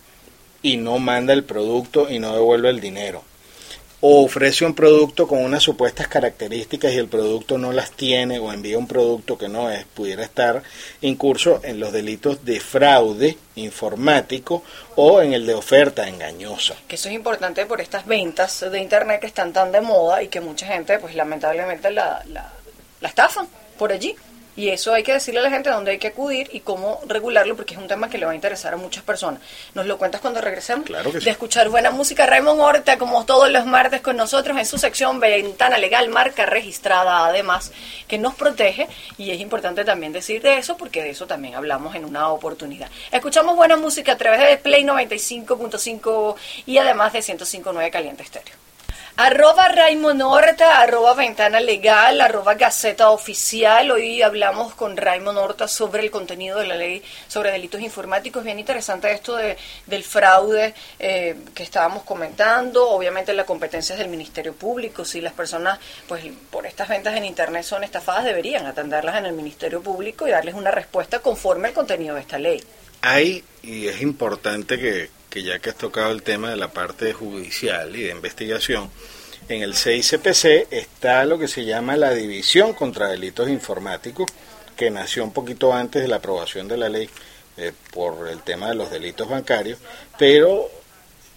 y 0.66 0.78
no 0.78 0.98
manda 0.98 1.32
el 1.32 1.44
producto 1.44 2.10
y 2.10 2.18
no 2.18 2.32
devuelve 2.34 2.70
el 2.70 2.80
dinero 2.80 3.22
o 4.00 4.24
ofrece 4.24 4.64
un 4.64 4.74
producto 4.74 5.26
con 5.26 5.38
unas 5.38 5.62
supuestas 5.62 6.08
características 6.08 6.92
y 6.92 6.96
el 6.96 7.08
producto 7.08 7.56
no 7.56 7.72
las 7.72 7.92
tiene 7.92 8.40
o 8.40 8.52
envía 8.52 8.76
un 8.76 8.88
producto 8.88 9.38
que 9.38 9.48
no 9.48 9.70
es, 9.70 9.84
pudiera 9.84 10.24
estar 10.24 10.62
incurso 11.00 11.60
en 11.62 11.78
los 11.80 11.92
delitos 11.92 12.44
de 12.44 12.58
fraude 12.58 13.38
informático 13.54 14.64
o 14.96 15.22
en 15.22 15.32
el 15.32 15.46
de 15.46 15.54
oferta 15.54 16.08
engañosa. 16.08 16.74
Que 16.88 16.96
eso 16.96 17.08
es 17.08 17.14
importante 17.14 17.64
por 17.64 17.80
estas 17.80 18.04
ventas 18.04 18.60
de 18.60 18.80
internet 18.80 19.20
que 19.20 19.28
están 19.28 19.52
tan 19.52 19.72
de 19.72 19.80
moda 19.80 20.20
y 20.22 20.28
que 20.28 20.40
mucha 20.40 20.66
gente 20.66 20.98
pues 20.98 21.14
lamentablemente 21.14 21.90
la, 21.90 22.22
la, 22.28 22.52
la 23.00 23.08
estafan 23.08 23.46
por 23.78 23.92
allí. 23.92 24.14
Y 24.56 24.70
eso 24.70 24.94
hay 24.94 25.02
que 25.02 25.12
decirle 25.12 25.40
a 25.40 25.42
la 25.42 25.50
gente 25.50 25.70
dónde 25.70 25.92
hay 25.92 25.98
que 25.98 26.08
acudir 26.08 26.48
y 26.52 26.60
cómo 26.60 27.00
regularlo, 27.06 27.56
porque 27.56 27.74
es 27.74 27.80
un 27.80 27.88
tema 27.88 28.08
que 28.08 28.18
le 28.18 28.26
va 28.26 28.32
a 28.32 28.34
interesar 28.34 28.72
a 28.74 28.76
muchas 28.76 29.04
personas. 29.04 29.40
¿Nos 29.74 29.86
lo 29.86 29.98
cuentas 29.98 30.20
cuando 30.20 30.40
regresemos? 30.40 30.86
Claro 30.86 31.12
que 31.12 31.20
sí. 31.20 31.24
De 31.26 31.30
escuchar 31.30 31.68
buena 31.68 31.90
música. 31.90 32.26
Raymond 32.26 32.60
Horta, 32.60 32.96
como 32.96 33.26
todos 33.26 33.50
los 33.50 33.66
martes 33.66 34.00
con 34.00 34.16
nosotros 34.16 34.56
en 34.58 34.66
su 34.66 34.78
sección 34.78 35.20
Ventana 35.20 35.78
Legal, 35.78 36.08
marca 36.08 36.46
registrada 36.46 37.26
además, 37.26 37.72
que 38.08 38.18
nos 38.18 38.34
protege. 38.34 38.88
Y 39.18 39.30
es 39.30 39.40
importante 39.40 39.84
también 39.84 40.12
decir 40.12 40.40
de 40.42 40.58
eso, 40.58 40.76
porque 40.76 41.02
de 41.02 41.10
eso 41.10 41.26
también 41.26 41.54
hablamos 41.54 41.94
en 41.94 42.04
una 42.04 42.28
oportunidad. 42.30 42.88
Escuchamos 43.12 43.56
buena 43.56 43.76
música 43.76 44.12
a 44.12 44.16
través 44.16 44.40
de 44.40 44.56
Play 44.56 44.84
95.5 44.84 46.34
y 46.66 46.78
además 46.78 47.12
de 47.12 47.20
105.9 47.20 47.90
Caliente 47.90 48.22
Estéreo. 48.22 48.65
Arroba 49.18 49.68
Raymond 49.68 50.20
Horta, 50.20 50.82
arroba 50.82 51.14
Ventana 51.14 51.58
Legal, 51.58 52.20
arroba 52.20 52.52
Gaceta 52.52 53.08
Oficial. 53.08 53.90
Hoy 53.90 54.20
hablamos 54.20 54.74
con 54.74 54.94
Raymond 54.94 55.38
Horta 55.38 55.68
sobre 55.68 56.02
el 56.02 56.10
contenido 56.10 56.58
de 56.58 56.66
la 56.66 56.74
ley 56.74 57.02
sobre 57.26 57.50
delitos 57.50 57.80
informáticos. 57.80 58.44
Bien 58.44 58.58
interesante 58.58 59.10
esto 59.10 59.36
de, 59.36 59.56
del 59.86 60.04
fraude 60.04 60.74
eh, 60.98 61.34
que 61.54 61.62
estábamos 61.62 62.02
comentando. 62.02 62.90
Obviamente 62.90 63.32
la 63.32 63.44
competencia 63.44 63.94
es 63.94 64.00
del 64.00 64.10
Ministerio 64.10 64.52
Público. 64.52 65.02
Si 65.06 65.22
las 65.22 65.32
personas, 65.32 65.78
pues 66.06 66.22
por 66.50 66.66
estas 66.66 66.86
ventas 66.86 67.16
en 67.16 67.24
Internet 67.24 67.62
son 67.62 67.84
estafadas, 67.84 68.24
deberían 68.24 68.66
atenderlas 68.66 69.16
en 69.16 69.24
el 69.24 69.32
Ministerio 69.32 69.80
Público 69.80 70.28
y 70.28 70.32
darles 70.32 70.54
una 70.54 70.72
respuesta 70.72 71.20
conforme 71.20 71.68
al 71.68 71.74
contenido 71.74 72.16
de 72.16 72.20
esta 72.20 72.38
ley. 72.38 72.62
Hay, 73.00 73.42
y 73.62 73.86
es 73.86 74.02
importante 74.02 74.78
que, 74.78 75.08
que 75.36 75.42
ya 75.42 75.58
que 75.58 75.68
has 75.68 75.76
tocado 75.76 76.12
el 76.12 76.22
tema 76.22 76.48
de 76.48 76.56
la 76.56 76.68
parte 76.68 77.12
judicial 77.12 77.94
y 77.94 78.04
de 78.04 78.10
investigación, 78.10 78.88
en 79.50 79.60
el 79.60 79.74
CICPC 79.74 80.72
está 80.72 81.26
lo 81.26 81.38
que 81.38 81.46
se 81.46 81.66
llama 81.66 81.94
la 81.98 82.14
División 82.14 82.72
contra 82.72 83.08
Delitos 83.08 83.50
Informáticos, 83.50 84.30
que 84.74 84.90
nació 84.90 85.24
un 85.24 85.34
poquito 85.34 85.74
antes 85.74 86.00
de 86.00 86.08
la 86.08 86.16
aprobación 86.16 86.68
de 86.68 86.78
la 86.78 86.88
ley 86.88 87.10
eh, 87.58 87.72
por 87.92 88.28
el 88.28 88.40
tema 88.44 88.70
de 88.70 88.76
los 88.76 88.90
delitos 88.90 89.28
bancarios, 89.28 89.78
pero 90.18 90.70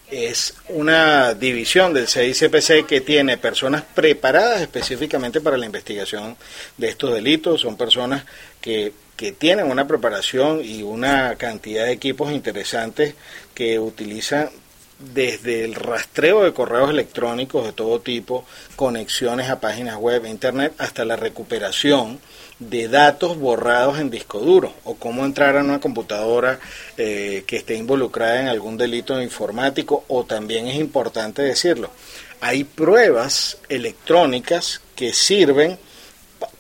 es 0.10 0.53
una 0.70 1.34
división 1.34 1.94
del 1.94 2.08
CICPC 2.08 2.86
que 2.88 3.01
tiene 3.01 3.38
personas 3.38 3.82
preparadas 3.82 4.62
específicamente 4.62 5.41
para 5.41 5.58
la 5.58 5.65
investigación 5.65 6.38
de 6.77 6.88
estos 6.88 7.13
delitos, 7.13 7.60
son 7.60 7.75
personas 7.75 8.24
que 8.62 8.94
que 9.19 9.33
tienen 9.33 9.69
una 9.69 9.85
preparación 9.85 10.61
y 10.63 10.81
una 10.81 11.35
cantidad 11.35 11.83
de 11.83 11.91
equipos 11.91 12.31
interesantes 12.31 13.15
que 13.53 13.77
utilizan 13.77 14.49
desde 14.97 15.65
el 15.65 15.75
rastreo 15.75 16.45
de 16.45 16.53
correos 16.53 16.89
electrónicos 16.89 17.65
de 17.65 17.73
todo 17.73 17.99
tipo, 17.99 18.45
conexiones 18.77 19.49
a 19.49 19.59
páginas 19.59 19.97
web, 19.97 20.25
internet, 20.25 20.71
hasta 20.77 21.03
la 21.03 21.17
recuperación 21.17 22.21
de 22.59 22.88
datos 22.88 23.38
borrados 23.38 23.99
en 23.99 24.09
disco 24.09 24.39
duro 24.39 24.73
o 24.85 24.95
cómo 24.95 25.25
entrar 25.25 25.57
a 25.57 25.65
una 25.65 25.81
computadora 25.81 26.57
eh, 26.95 27.43
que 27.45 27.57
esté 27.57 27.75
involucrada 27.75 28.39
en 28.39 28.47
algún 28.47 28.77
delito 28.77 29.21
informático 29.21 30.05
o 30.07 30.23
también 30.23 30.65
es 30.67 30.77
importante 30.77 31.41
decirlo, 31.41 31.91
hay 32.39 32.63
pruebas 32.63 33.57
electrónicas 33.67 34.79
que 34.95 35.11
sirven 35.11 35.77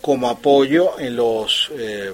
como 0.01 0.29
apoyo 0.29 0.99
en 0.99 1.15
los, 1.15 1.71
eh, 1.77 2.13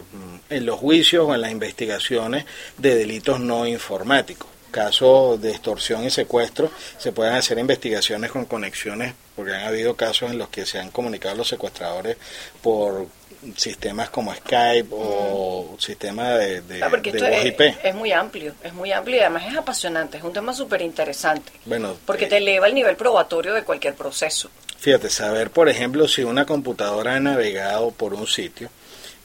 en 0.49 0.65
los 0.65 0.79
juicios 0.79 1.27
o 1.27 1.35
en 1.35 1.41
las 1.41 1.51
investigaciones 1.51 2.45
de 2.77 2.95
delitos 2.95 3.39
no 3.39 3.65
informáticos. 3.67 4.49
Casos 4.71 5.41
de 5.41 5.51
extorsión 5.51 6.03
y 6.03 6.09
secuestro, 6.09 6.69
se 6.97 7.13
pueden 7.13 7.33
hacer 7.33 7.57
investigaciones 7.57 8.31
con 8.31 8.45
conexiones, 8.45 9.13
porque 9.35 9.53
han 9.53 9.65
habido 9.65 9.95
casos 9.95 10.31
en 10.31 10.37
los 10.37 10.49
que 10.49 10.65
se 10.65 10.79
han 10.79 10.91
comunicado 10.91 11.35
los 11.35 11.47
secuestradores 11.47 12.17
por 12.61 13.07
sistemas 13.55 14.09
como 14.09 14.33
Skype 14.33 14.89
o 14.91 15.75
sistemas 15.79 16.39
de, 16.39 16.61
de, 16.61 16.83
ah, 16.83 16.89
voz 16.89 16.99
es, 17.05 17.45
IP. 17.45 17.61
Es 17.83 17.95
muy 17.95 18.11
amplio, 18.11 18.53
es 18.63 18.73
muy 18.73 18.91
amplio 18.91 19.17
y 19.17 19.19
además 19.19 19.43
es 19.47 19.55
apasionante, 19.55 20.17
es 20.17 20.23
un 20.23 20.33
tema 20.33 20.53
súper 20.53 20.81
interesante. 20.81 21.51
Bueno, 21.65 21.95
porque 22.05 22.25
eh, 22.25 22.29
te 22.29 22.37
eleva 22.37 22.67
el 22.67 22.73
nivel 22.73 22.95
probatorio 22.95 23.53
de 23.53 23.63
cualquier 23.63 23.93
proceso. 23.93 24.49
Fíjate, 24.79 25.09
saber, 25.09 25.49
por 25.49 25.69
ejemplo, 25.69 26.07
si 26.07 26.23
una 26.23 26.45
computadora 26.45 27.15
ha 27.15 27.19
navegado 27.19 27.91
por 27.91 28.13
un 28.13 28.27
sitio, 28.27 28.69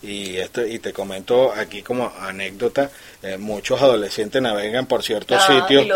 y 0.02 0.36
esto 0.38 0.64
y 0.64 0.78
te 0.78 0.92
comento 0.92 1.52
aquí 1.52 1.82
como 1.82 2.12
anécdota, 2.20 2.90
eh, 3.22 3.36
muchos 3.36 3.80
adolescentes 3.82 4.40
navegan 4.40 4.86
por 4.86 5.02
ciertos 5.02 5.42
Ah, 5.42 5.46
sitios 5.46 5.86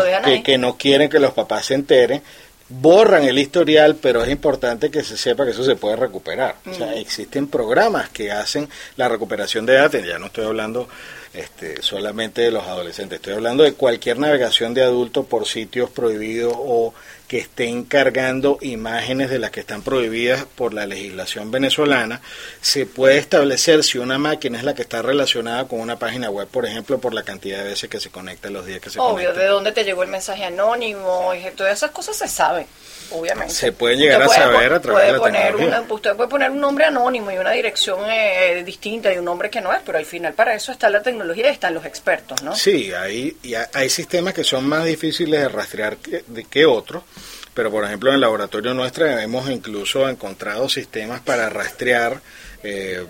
que, 0.43 0.57
no 0.57 0.77
quieren 0.77 1.09
que 1.09 1.19
los 1.19 1.33
papás 1.33 1.67
se 1.67 1.73
enteren, 1.73 2.21
borran 2.69 3.23
el 3.23 3.37
historial, 3.39 3.95
pero 3.95 4.23
es 4.23 4.29
importante 4.29 4.91
que 4.91 5.03
se 5.03 5.17
sepa 5.17 5.45
que 5.45 5.51
eso 5.51 5.63
se 5.63 5.75
puede 5.75 5.95
recuperar. 5.95 6.55
O 6.69 6.73
sea, 6.73 6.93
existen 6.95 7.47
programas 7.47 8.09
que 8.09 8.31
hacen 8.31 8.69
la 8.95 9.07
recuperación 9.07 9.65
de 9.65 9.73
datos, 9.73 10.05
ya 10.05 10.19
no 10.19 10.27
estoy 10.27 10.45
hablando 10.45 10.87
este, 11.33 11.81
solamente 11.81 12.41
de 12.41 12.51
los 12.51 12.63
adolescentes, 12.63 13.17
estoy 13.17 13.33
hablando 13.33 13.63
de 13.63 13.73
cualquier 13.73 14.19
navegación 14.19 14.73
de 14.73 14.83
adultos 14.83 15.25
por 15.25 15.47
sitios 15.47 15.89
prohibidos 15.89 16.53
o 16.55 16.93
que 17.35 17.41
estén 17.41 17.83
cargando 17.83 18.57
imágenes 18.61 19.29
de 19.29 19.39
las 19.39 19.51
que 19.51 19.59
están 19.59 19.81
prohibidas 19.81 20.45
por 20.55 20.73
la 20.73 20.85
legislación 20.85 21.51
venezolana, 21.51 22.21
se 22.61 22.85
puede 22.85 23.17
establecer 23.17 23.83
si 23.83 23.97
una 23.97 24.17
máquina 24.17 24.57
es 24.57 24.63
la 24.63 24.73
que 24.73 24.83
está 24.83 25.01
relacionada 25.01 25.67
con 25.67 25.81
una 25.81 25.99
página 25.99 26.29
web, 26.29 26.47
por 26.47 26.65
ejemplo, 26.65 26.97
por 26.99 27.13
la 27.13 27.23
cantidad 27.23 27.57
de 27.57 27.65
veces 27.65 27.89
que 27.89 27.99
se 27.99 28.09
conecta, 28.09 28.49
los 28.49 28.65
días 28.65 28.79
que 28.79 28.89
se 28.89 28.99
Obvio, 28.99 29.15
conecta. 29.31 29.39
de 29.41 29.47
dónde 29.47 29.71
te 29.73 29.83
llegó 29.83 30.03
el 30.03 30.09
mensaje 30.09 30.45
anónimo, 30.45 31.33
y 31.35 31.51
todas 31.57 31.73
esas 31.73 31.91
cosas 31.91 32.15
se 32.15 32.29
saben, 32.29 32.67
obviamente. 33.11 33.53
Se 33.53 33.73
pueden 33.73 33.99
llegar 33.99 34.21
Usted 34.21 34.41
a 34.41 34.45
puede 34.45 34.53
saber 34.55 34.73
a 34.73 34.79
través 34.79 34.95
puede 35.01 35.05
de 35.07 35.11
la 35.11 35.17
poner 35.17 35.55
una- 35.57 35.81
Usted 35.93 36.15
puede 36.15 36.29
poner 36.29 36.51
un 36.51 36.61
nombre 36.61 36.85
anónimo 36.85 37.31
y 37.31 37.37
una 37.37 37.51
dirección 37.51 37.99
eh, 38.09 38.63
distinta 38.65 39.13
y 39.13 39.17
un 39.17 39.25
nombre 39.25 39.49
que 39.49 39.59
no 39.59 39.73
es, 39.73 39.79
pero 39.85 39.97
al 39.97 40.05
final 40.05 40.33
para 40.33 40.53
eso 40.55 40.71
está 40.71 40.89
la 40.89 41.01
tecnología 41.03 41.49
y 41.49 41.51
están 41.53 41.73
los 41.73 41.83
expertos, 41.85 42.41
¿no? 42.43 42.55
Sí, 42.55 42.93
hay, 42.93 43.35
y 43.43 43.55
ha- 43.55 43.69
hay 43.73 43.89
sistemas 43.89 44.33
que 44.33 44.45
son 44.45 44.65
más 44.69 44.85
difíciles 44.85 45.41
de 45.41 45.49
rastrear 45.49 45.97
que, 45.97 46.23
de- 46.27 46.45
que 46.45 46.65
otros, 46.65 47.03
pero 47.55 47.71
por 47.71 47.85
ejemplo 47.85 48.09
en 48.09 48.15
el 48.15 48.21
laboratorio 48.21 48.75
nuestro 48.75 49.07
hemos 49.07 49.49
incluso 49.49 50.07
encontrado 50.07 50.69
sistemas 50.69 51.21
para 51.21 51.49
rastrear 51.49 52.21
eh, 52.61 53.03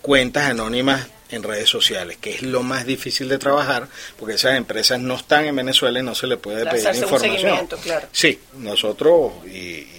cuentas 0.00 0.44
anónimas 0.44 1.08
en 1.30 1.42
redes 1.42 1.68
sociales, 1.68 2.16
que 2.20 2.34
es 2.34 2.42
lo 2.42 2.62
más 2.62 2.86
difícil 2.86 3.28
de 3.28 3.38
trabajar, 3.38 3.88
porque 4.18 4.34
esas 4.34 4.56
empresas 4.56 4.98
no 5.00 5.14
están 5.14 5.44
en 5.46 5.56
Venezuela 5.56 6.00
y 6.00 6.02
no 6.02 6.14
se 6.14 6.26
les 6.26 6.38
puede 6.38 6.64
pedir 6.66 6.88
Hacerse 6.88 7.02
información. 7.02 7.68
claro. 7.82 8.08
Sí, 8.12 8.38
nosotros 8.58 9.32
y, 9.46 9.50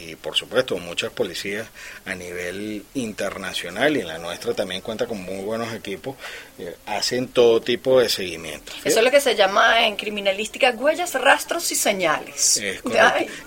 y, 0.10 0.18
por 0.22 0.36
supuesto 0.36 0.78
muchas 0.78 1.12
policías 1.12 1.68
a 2.06 2.14
nivel 2.16 2.84
internacional 2.94 3.96
y 3.98 4.02
la 4.04 4.18
nuestra 4.18 4.54
también 4.54 4.82
cuenta 4.82 5.06
con 5.06 5.22
muy 5.22 5.44
buenos 5.44 5.74
equipos, 5.74 6.16
eh, 6.60 6.76
hacen 6.86 7.28
todo 7.30 7.62
tipo 7.62 8.00
de 8.00 8.10
seguimiento. 8.10 8.72
Eso 8.84 9.00
es 9.00 9.04
lo 9.06 9.10
que 9.12 9.22
se 9.22 9.36
llama 9.36 9.86
en 9.88 9.96
criminalística 9.96 10.72
huellas, 10.72 11.14
rastros 11.16 11.72
y 11.72 11.76
señales. 11.76 12.58
Es. 12.58 12.82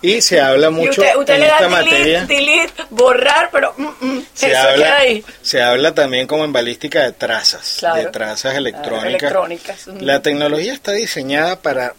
Y 0.02 0.20
se 0.20 0.40
habla 0.40 0.70
mucho 0.70 1.00
usted, 1.02 1.16
usted 1.16 1.34
en 1.34 1.40
le 1.40 1.46
da 1.46 1.54
esta 1.58 1.68
delete, 1.68 1.90
materia. 1.90 2.26
delete, 2.26 2.82
borrar, 2.90 3.50
pero 3.52 3.74
mm, 3.76 4.06
mm, 4.06 4.26
Se 4.34 4.50
eso 4.50 4.58
habla, 4.60 4.96
ahí. 4.96 5.24
se 5.42 5.62
habla 5.62 5.94
también 5.94 6.26
como 6.26 6.44
en 6.44 6.52
balística 6.52 7.02
de 7.04 7.12
trazas, 7.12 7.73
Claro. 7.78 7.96
de 7.96 8.06
trazas 8.10 8.54
electrónicas. 8.54 9.22
electrónicas. 9.22 9.86
La 10.00 10.22
tecnología 10.22 10.72
está 10.72 10.92
diseñada 10.92 11.60
para 11.60 11.94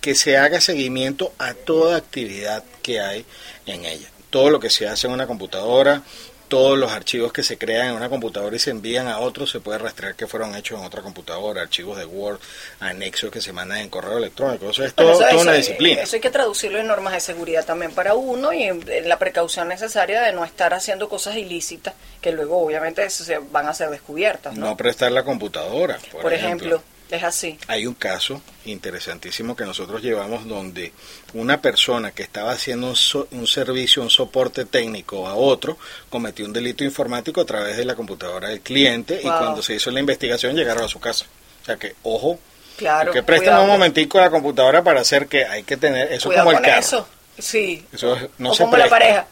que 0.00 0.14
se 0.14 0.36
haga 0.36 0.60
seguimiento 0.60 1.32
a 1.38 1.54
toda 1.54 1.96
actividad 1.96 2.62
que 2.82 3.00
hay 3.00 3.26
en 3.66 3.84
ella. 3.84 4.08
Todo 4.30 4.50
lo 4.50 4.60
que 4.60 4.70
se 4.70 4.86
hace 4.86 5.06
en 5.06 5.12
una 5.12 5.26
computadora, 5.26 6.02
todos 6.48 6.78
los 6.78 6.90
archivos 6.92 7.32
que 7.32 7.42
se 7.42 7.58
crean 7.58 7.88
en 7.88 7.94
una 7.94 8.08
computadora 8.08 8.56
y 8.56 8.58
se 8.58 8.70
envían 8.70 9.06
a 9.06 9.18
otros, 9.18 9.50
se 9.50 9.60
puede 9.60 9.78
rastrear 9.78 10.14
que 10.14 10.26
fueron 10.26 10.54
hechos 10.56 10.78
en 10.80 10.84
otra 10.86 11.02
computadora, 11.02 11.62
archivos 11.62 11.98
de 11.98 12.04
Word, 12.06 12.40
anexos 12.80 13.30
que 13.30 13.40
se 13.40 13.52
mandan 13.52 13.78
en 13.78 13.88
correo 13.88 14.18
electrónico. 14.18 14.70
Eso 14.70 14.84
es 14.84 14.94
todo- 14.94 15.12
eso- 15.12 15.20
toda 15.28 15.42
una 15.42 15.52
disciplina. 15.54 16.02
Eso 16.02 16.16
hay 16.16 16.20
que 16.22 16.30
traducirlo 16.30 16.78
en 16.78 16.86
normas 16.86 17.12
de 17.12 17.20
seguridad 17.20 17.64
también 17.64 17.92
para 17.92 18.14
uno 18.14 18.52
y 18.52 18.64
en, 18.64 18.82
en 18.90 19.08
la 19.08 19.18
precaución 19.18 19.68
necesaria 19.68 20.22
de 20.22 20.32
no 20.32 20.44
estar 20.44 20.74
haciendo 20.74 21.08
cosas 21.08 21.36
ilícitas 21.36 21.94
que 22.20 22.32
luego 22.32 22.58
obviamente 22.58 23.08
se 23.10 23.38
van 23.38 23.68
a 23.68 23.74
ser 23.74 23.90
descubiertas, 23.90 24.54
¿no? 24.56 24.66
no 24.68 24.76
prestar 24.76 25.12
la 25.12 25.22
computadora, 25.22 25.98
por, 26.10 26.22
Por 26.22 26.32
ejemplo, 26.32 26.82
es 27.10 27.22
así. 27.22 27.58
Hay 27.68 27.86
un 27.86 27.94
caso 27.94 28.42
interesantísimo 28.64 29.56
que 29.56 29.64
nosotros 29.64 30.02
llevamos 30.02 30.46
donde 30.46 30.92
una 31.34 31.60
persona 31.60 32.12
que 32.12 32.22
estaba 32.22 32.52
haciendo 32.52 32.88
un, 32.88 32.96
so- 32.96 33.28
un 33.32 33.46
servicio, 33.46 34.02
un 34.02 34.10
soporte 34.10 34.64
técnico 34.64 35.26
a 35.26 35.34
otro, 35.34 35.78
cometió 36.10 36.44
un 36.44 36.52
delito 36.52 36.84
informático 36.84 37.40
a 37.40 37.44
través 37.44 37.76
de 37.76 37.84
la 37.84 37.94
computadora 37.94 38.48
del 38.48 38.60
cliente 38.60 39.18
y 39.20 39.24
cuando 39.26 39.62
se 39.62 39.74
hizo 39.74 39.90
la 39.90 40.00
investigación 40.00 40.54
llegaron 40.54 40.84
a 40.84 40.88
su 40.88 41.00
casa. 41.00 41.26
O 41.62 41.64
sea 41.64 41.76
que, 41.76 41.94
ojo, 42.02 42.38
Claro. 42.76 43.12
que 43.12 43.22
presten 43.24 43.54
un 43.56 43.66
momentico 43.66 44.18
a 44.18 44.22
la 44.22 44.30
computadora 44.30 44.82
para 44.84 45.00
hacer 45.00 45.26
que 45.26 45.44
hay 45.44 45.64
que 45.64 45.76
tener, 45.76 46.12
eso 46.12 46.28
cuidado 46.28 46.46
como 46.46 46.58
el 46.58 46.64
carro. 46.64 46.80
eso. 46.80 47.08
Sí. 47.38 47.84
Eso 47.92 48.14
es- 48.16 48.28
no 48.38 48.50
o 48.50 48.54
se 48.54 48.62
como 48.64 48.76
la 48.76 48.88
pareja. 48.88 49.26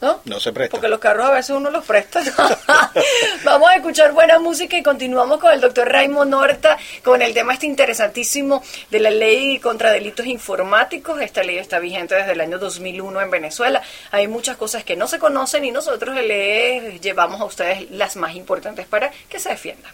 ¿No? 0.00 0.20
No 0.26 0.40
se 0.40 0.52
presta. 0.52 0.72
Porque 0.72 0.88
los 0.88 0.98
carros 0.98 1.26
a 1.26 1.32
veces 1.32 1.50
uno 1.56 1.70
los 1.70 1.84
presta. 1.84 2.20
Vamos 3.44 3.70
a 3.70 3.76
escuchar 3.76 4.12
buena 4.12 4.38
música 4.38 4.76
y 4.76 4.82
continuamos 4.82 5.40
con 5.40 5.52
el 5.52 5.60
doctor 5.60 5.88
Raymond 5.88 6.34
Horta 6.34 6.76
con 7.02 7.22
el 7.22 7.32
tema 7.32 7.54
este 7.54 7.66
interesantísimo 7.66 8.62
de 8.90 9.00
la 9.00 9.10
ley 9.10 9.58
contra 9.58 9.90
delitos 9.90 10.26
informáticos. 10.26 11.20
Esta 11.22 11.42
ley 11.42 11.56
está 11.56 11.78
vigente 11.78 12.14
desde 12.14 12.32
el 12.32 12.40
año 12.42 12.58
2001 12.58 13.22
en 13.22 13.30
Venezuela. 13.30 13.82
Hay 14.10 14.28
muchas 14.28 14.58
cosas 14.58 14.84
que 14.84 14.96
no 14.96 15.08
se 15.08 15.18
conocen 15.18 15.64
y 15.64 15.70
nosotros 15.70 16.14
les 16.16 17.00
llevamos 17.00 17.40
a 17.40 17.44
ustedes 17.44 17.90
las 17.90 18.16
más 18.16 18.36
importantes 18.36 18.86
para 18.86 19.10
que 19.28 19.38
se 19.38 19.48
defiendan. 19.48 19.92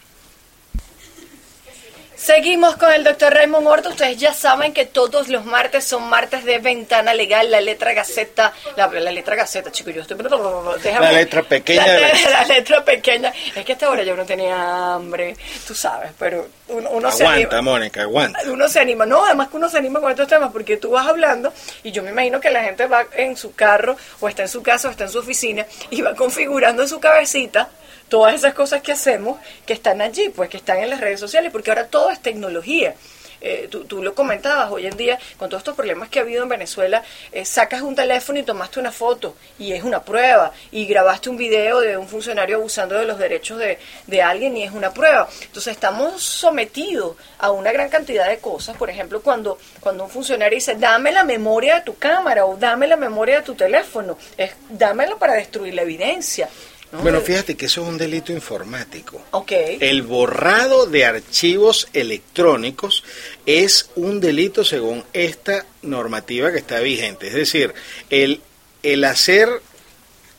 Seguimos 2.23 2.77
con 2.77 2.93
el 2.93 3.03
doctor 3.03 3.35
Raymond 3.35 3.67
Horta. 3.67 3.89
Ustedes 3.89 4.17
ya 4.17 4.33
saben 4.33 4.73
que 4.73 4.85
todos 4.87 5.27
los 5.27 5.45
martes 5.45 5.83
son 5.83 6.09
martes 6.09 6.45
de 6.45 6.61
ventana 6.61 7.15
legal, 7.15 7.51
la 7.51 7.61
letra 7.61 7.95
gaceta, 7.95 8.53
la, 8.77 8.87
la 8.87 9.11
letra 9.11 9.35
gaceta, 9.35 9.73
chicos, 9.73 9.93
yo 9.93 10.03
estoy... 10.03 10.17
déjame- 10.19 11.01
La 11.01 11.11
letra 11.13 11.43
pequeña 11.43 11.85
La, 11.85 11.93
de 11.95 12.01
la- 12.01 12.31
la 12.31 12.45
letra 12.45 12.85
pequeña. 12.85 13.33
Es 13.57 13.65
que 13.65 13.73
a 13.73 13.75
esta 13.75 13.91
hora 13.91 14.05
yo 14.05 14.15
no 14.15 14.25
tenía 14.25 14.95
hambre, 14.95 15.35
tú 15.67 15.75
sabes, 15.75 16.13
pero 16.17 16.47
uno, 16.69 16.91
uno 16.91 17.11
se 17.11 17.25
Aguanta, 17.25 17.57
anima. 17.57 17.73
Mónica, 17.73 18.03
aguanta. 18.03 18.39
Uno 18.47 18.69
se 18.69 18.79
anima, 18.79 19.05
no, 19.05 19.25
además 19.27 19.49
que 19.49 19.57
uno 19.57 19.69
se 19.69 19.79
anima 19.79 20.01
con 20.01 20.13
estos 20.13 20.29
temas 20.29 20.53
porque 20.53 20.77
tú 20.77 20.91
vas 20.93 21.09
hablando 21.09 21.53
y 21.83 21.91
yo 21.91 22.05
me 22.05 22.11
imagino 22.11 22.39
que 22.41 22.51
la 22.51 22.63
gente 22.63 22.87
va 22.87 23.05
en 23.17 23.37
su 23.37 23.53
carro 23.57 23.97
o 24.21 24.29
está 24.29 24.43
en 24.43 24.49
su 24.49 24.63
casa 24.63 24.87
o 24.87 24.91
está 24.93 25.03
en 25.05 25.11
su 25.11 25.19
oficina 25.19 25.67
y 25.91 26.01
va 26.03 26.15
configurando 26.15 26.83
en 26.83 26.89
su 26.89 27.01
cabecita 27.01 27.69
todas 28.13 28.35
esas 28.35 28.53
cosas 28.53 28.83
que 28.83 28.93
hacemos 28.93 29.41
que 29.65 29.73
están 29.73 30.03
allí, 30.03 30.29
pues 30.29 30.51
que 30.51 30.59
están 30.59 30.77
en 30.81 30.91
las 30.91 31.01
redes 31.01 31.19
sociales, 31.19 31.51
porque 31.51 31.71
ahora 31.71 31.87
todo 31.87 32.11
es 32.11 32.21
tecnología. 32.21 32.95
Eh, 33.41 33.71
tú, 33.71 34.03
lo 34.03 34.15
comentabas 34.15 34.71
hoy 34.71 34.87
en 34.87 34.95
día, 34.99 35.19
con 35.39 35.49
todos 35.49 35.63
estos 35.63 35.75
problemas 35.75 36.11
que 36.11 36.19
ha 36.19 36.23
habido 36.23 36.43
en 36.43 36.51
Venezuela, 36.51 37.03
eh, 37.33 37.47
sacas 37.47 37.81
un 37.81 37.95
teléfono 37.95 38.39
y 38.39 38.43
tomaste 38.43 38.81
una 38.81 38.93
foto 38.93 39.35
y 39.59 39.73
es 39.73 39.83
una 39.83 40.03
prueba, 40.03 40.53
y 40.71 40.85
grabaste 40.85 41.31
un 41.31 41.39
video 41.39 41.81
de 41.81 41.97
un 41.97 42.07
funcionario 42.07 42.57
abusando 42.57 42.97
de 42.97 43.07
los 43.07 43.19
derechos 43.19 43.59
de, 43.59 43.79
de 44.07 44.23
alguien 44.23 44.59
y 44.59 44.65
es 44.65 44.73
una 44.73 44.93
prueba. 44.93 45.27
Entonces 45.41 45.73
estamos 45.73 46.23
sometidos 46.23 47.17
a 47.39 47.51
una 47.51 47.73
gran 47.73 47.89
cantidad 47.89 48.29
de 48.29 48.41
cosas, 48.41 48.77
por 48.77 48.91
ejemplo, 48.91 49.23
cuando, 49.23 49.57
cuando 49.81 50.05
un 50.05 50.11
funcionario 50.11 50.57
dice, 50.57 50.75
dame 50.75 51.13
la 51.13 51.25
memoria 51.25 51.77
de 51.77 51.81
tu 51.81 51.97
cámara 51.97 52.45
o 52.45 52.59
dame 52.59 52.87
la 52.87 52.97
memoria 52.99 53.37
de 53.37 53.43
tu 53.43 53.55
teléfono, 53.55 54.19
es 54.37 54.53
dámela 54.69 55.17
para 55.17 55.33
destruir 55.33 55.73
la 55.73 55.81
evidencia. 55.81 56.51
¿No? 56.93 57.01
Bueno, 57.01 57.21
fíjate 57.21 57.57
que 57.57 57.67
eso 57.67 57.83
es 57.83 57.89
un 57.89 57.99
delito 57.99 58.33
informático. 58.33 59.21
Ok. 59.33 59.53
El 59.81 60.03
borrado 60.03 60.87
de 60.87 61.05
archivos 61.05 61.89
electrónicos 61.93 63.03
es 63.47 63.91
un 63.97 64.21
delito 64.21 64.65
según 64.65 65.05
esta 65.13 65.67
normativa 65.83 66.53
que 66.53 66.59
está 66.59 66.81
vigente. 66.81 67.29
Es 67.29 67.35
decir, 67.35 67.75
el, 68.11 68.41
el 68.83 69.05
hacer, 69.05 69.49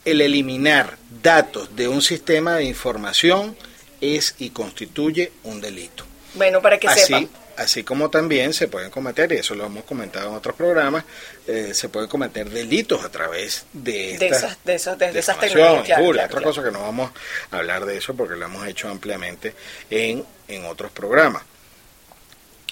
el 0.06 0.22
eliminar 0.22 0.98
datos 1.22 1.76
de 1.76 1.88
un 1.88 2.02
sistema 2.02 2.56
de 2.56 2.66
información 2.66 3.58
es 4.02 4.36
y 4.38 4.52
constituye 4.52 5.32
un 5.44 5.62
delito. 5.62 6.06
Bueno, 6.36 6.62
para 6.62 6.78
que 6.78 6.88
Así, 6.88 7.06
sepan. 7.06 7.30
Así 7.58 7.84
como 7.84 8.10
también 8.10 8.54
se 8.54 8.68
pueden 8.68 8.90
cometer, 8.90 9.32
y 9.32 9.38
eso 9.38 9.56
lo 9.56 9.66
hemos 9.66 9.84
comentado 9.84 10.30
en 10.30 10.36
otros 10.36 10.56
programas, 10.56 11.04
eh, 11.48 11.72
se 11.74 11.90
pueden 11.90 12.10
cometer 12.10 12.50
delitos 12.50 13.04
a 13.04 13.10
través 13.10 13.66
de, 13.74 14.18
De 14.18 14.26
estas- 14.28 14.44
esas- 14.44 14.58
de 14.66 14.76
esas- 14.76 14.98
de- 14.98 15.12
de 15.12 15.20
esas 15.20 15.36
difamación, 15.36 15.58
tecnologías, 15.60 15.86
claro, 15.88 16.02
injuria. 16.02 16.22
claro, 16.22 16.32
Otra 16.32 16.40
claro. 16.42 16.56
cosa 16.56 16.64
que 16.68 16.72
no 16.72 16.82
vamos 16.82 17.12
a 17.52 17.58
hablar 17.58 17.86
de 17.86 17.98
eso 17.98 18.14
porque 18.16 18.36
lo 18.36 18.46
hemos 18.46 18.68
hecho 18.68 18.90
ampliamente 18.90 19.54
en, 19.90 20.26
en 20.48 20.66
otros 20.66 20.92
programas. 20.92 21.44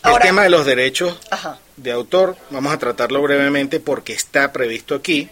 Ahora- 0.04 0.24
el 0.24 0.30
tema 0.30 0.44
de 0.44 0.50
los 0.50 0.66
derechos 0.66 1.18
Ajá. 1.30 1.60
de 1.78 1.92
autor, 1.92 2.36
vamos 2.50 2.74
a 2.74 2.80
tratarlo 2.80 3.22
brevemente 3.22 3.80
porque 3.80 4.14
está 4.14 4.52
previsto 4.52 4.96
aquí, 4.96 5.30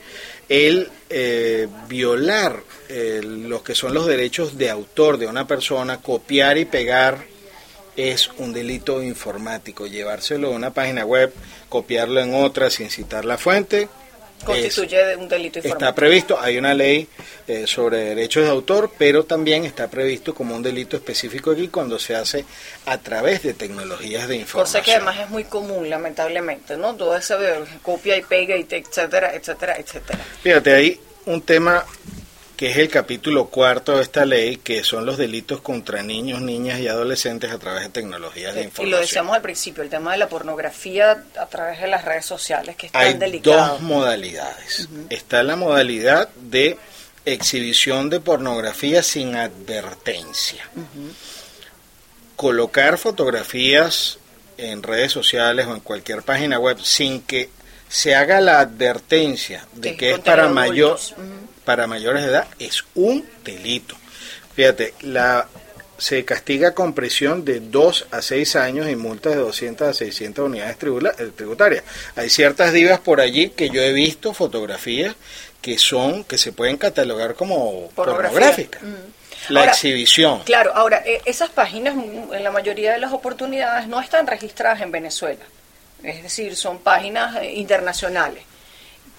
el 0.47 0.89
eh, 1.09 1.67
violar 1.87 2.61
eh, 2.87 3.21
los 3.23 3.61
que 3.63 3.73
son 3.75 3.93
los 3.95 4.05
derechos 4.05 4.57
de 4.57 4.69
autor 4.69 5.17
de 5.17 5.25
una 5.27 5.47
persona, 5.47 6.01
copiar 6.01 6.57
y 6.59 6.65
pegar 6.65 7.23
es 7.99 8.29
un 8.37 8.53
delito 8.53 9.03
informático, 9.03 9.87
llevárselo 9.87 10.47
a 10.47 10.51
una 10.51 10.73
página 10.73 11.05
web, 11.05 11.33
copiarlo 11.67 12.21
en 12.21 12.33
otra 12.33 12.69
sin 12.69 12.89
citar 12.89 13.25
la 13.25 13.37
fuente, 13.37 13.89
constituye 14.45 15.15
un 15.17 15.27
delito 15.27 15.59
informativo. 15.59 15.73
Está 15.73 15.95
previsto, 15.95 16.39
hay 16.39 16.57
una 16.57 16.73
ley 16.73 17.07
eh, 17.47 17.67
sobre 17.67 17.97
derechos 17.97 18.43
de 18.43 18.49
autor, 18.49 18.91
pero 18.97 19.25
también 19.25 19.65
está 19.65 19.89
previsto 19.89 20.33
como 20.33 20.55
un 20.55 20.63
delito 20.63 20.95
específico 20.95 21.51
aquí 21.51 21.67
cuando 21.67 21.99
se 21.99 22.15
hace 22.15 22.45
a 22.85 22.97
través 22.99 23.43
de 23.43 23.53
tecnologías 23.53 24.27
de 24.27 24.37
información. 24.37 24.81
Cosa 24.81 24.81
que 24.81 24.95
además 24.95 25.19
es 25.19 25.29
muy 25.29 25.43
común, 25.43 25.89
lamentablemente, 25.89 26.77
¿no? 26.77 26.95
Todo 26.95 27.15
ese 27.15 27.35
copia 27.81 28.17
y 28.17 28.21
pega, 28.21 28.55
y 28.55 28.65
etcétera, 28.69 29.33
etcétera, 29.33 29.75
etcétera. 29.77 30.19
Fíjate, 30.41 30.73
hay 30.73 30.99
un 31.25 31.41
tema 31.41 31.85
que 32.59 32.71
es 32.71 32.75
el 32.75 32.89
capítulo 32.89 33.45
cuarto 33.45 33.95
de 33.95 34.03
esta 34.03 34.25
ley, 34.25 34.57
que 34.57 34.83
son 34.83 35.05
los 35.05 35.17
delitos 35.17 35.61
contra 35.61 36.03
niños, 36.03 36.41
niñas 36.41 36.81
y 36.81 36.89
adolescentes 36.89 37.53
a 37.53 37.57
través 37.57 37.83
de 37.83 37.87
tecnologías 37.89 38.53
de 38.53 38.63
información. 38.63 38.87
Y 38.89 38.91
lo 38.91 38.99
decíamos 38.99 39.33
al 39.33 39.41
principio, 39.41 39.81
el 39.81 39.89
tema 39.89 40.11
de 40.11 40.17
la 40.17 40.27
pornografía 40.27 41.23
a 41.39 41.45
través 41.45 41.79
de 41.79 41.87
las 41.87 42.03
redes 42.03 42.25
sociales, 42.25 42.75
que 42.75 42.87
es 42.87 42.91
Hay 42.93 43.13
delicado. 43.13 43.75
dos 43.75 43.81
modalidades. 43.81 44.89
Está 45.09 45.41
la 45.43 45.55
modalidad 45.55 46.27
de 46.35 46.77
exhibición 47.23 48.09
de 48.09 48.19
pornografía 48.19 49.03
sin 49.03 49.37
advertencia. 49.37 50.69
Colocar 52.35 52.97
fotografías 52.97 54.19
en 54.57 54.83
redes 54.83 55.13
sociales 55.13 55.65
o 55.65 55.75
en 55.75 55.79
cualquier 55.79 56.23
página 56.23 56.59
web 56.59 56.77
sin 56.81 57.21
que 57.21 57.49
se 57.87 58.15
haga 58.15 58.41
la 58.41 58.59
advertencia 58.59 59.65
de 59.75 59.95
que 59.95 60.11
es 60.11 60.19
para 60.19 60.49
mayor 60.49 60.99
para 61.69 61.85
mayores 61.85 62.23
de 62.23 62.29
edad 62.29 62.47
es 62.57 62.83
un 62.95 63.23
delito. 63.43 63.95
Fíjate, 64.55 64.95
la 65.01 65.47
se 65.99 66.25
castiga 66.25 66.73
con 66.73 66.93
prisión 66.93 67.45
de 67.45 67.59
2 67.59 68.07
a 68.09 68.23
6 68.23 68.55
años 68.55 68.89
y 68.89 68.95
multas 68.95 69.35
de 69.35 69.41
200 69.41 69.87
a 69.87 69.93
600 69.93 70.47
unidades 70.47 70.77
eh, 70.81 71.31
tributarias. 71.35 71.83
Hay 72.15 72.31
ciertas 72.31 72.73
divas 72.73 72.99
por 73.01 73.21
allí 73.21 73.51
que 73.51 73.69
yo 73.69 73.83
he 73.83 73.93
visto 73.93 74.33
fotografías 74.33 75.15
que 75.61 75.77
son 75.77 76.23
que 76.23 76.39
se 76.39 76.53
pueden 76.53 76.77
catalogar 76.77 77.35
como 77.35 77.91
pornográficas. 77.91 78.81
Mm. 78.81 79.53
La 79.53 79.65
exhibición. 79.65 80.41
Claro, 80.45 80.71
ahora, 80.73 81.03
eh, 81.05 81.21
esas 81.25 81.51
páginas 81.51 81.93
en 81.93 82.43
la 82.43 82.49
mayoría 82.49 82.93
de 82.93 82.97
las 82.97 83.13
oportunidades 83.13 83.87
no 83.87 84.01
están 84.01 84.25
registradas 84.25 84.81
en 84.81 84.91
Venezuela. 84.91 85.45
Es 86.01 86.23
decir, 86.23 86.55
son 86.55 86.79
páginas 86.79 87.35
eh, 87.35 87.53
internacionales. 87.53 88.48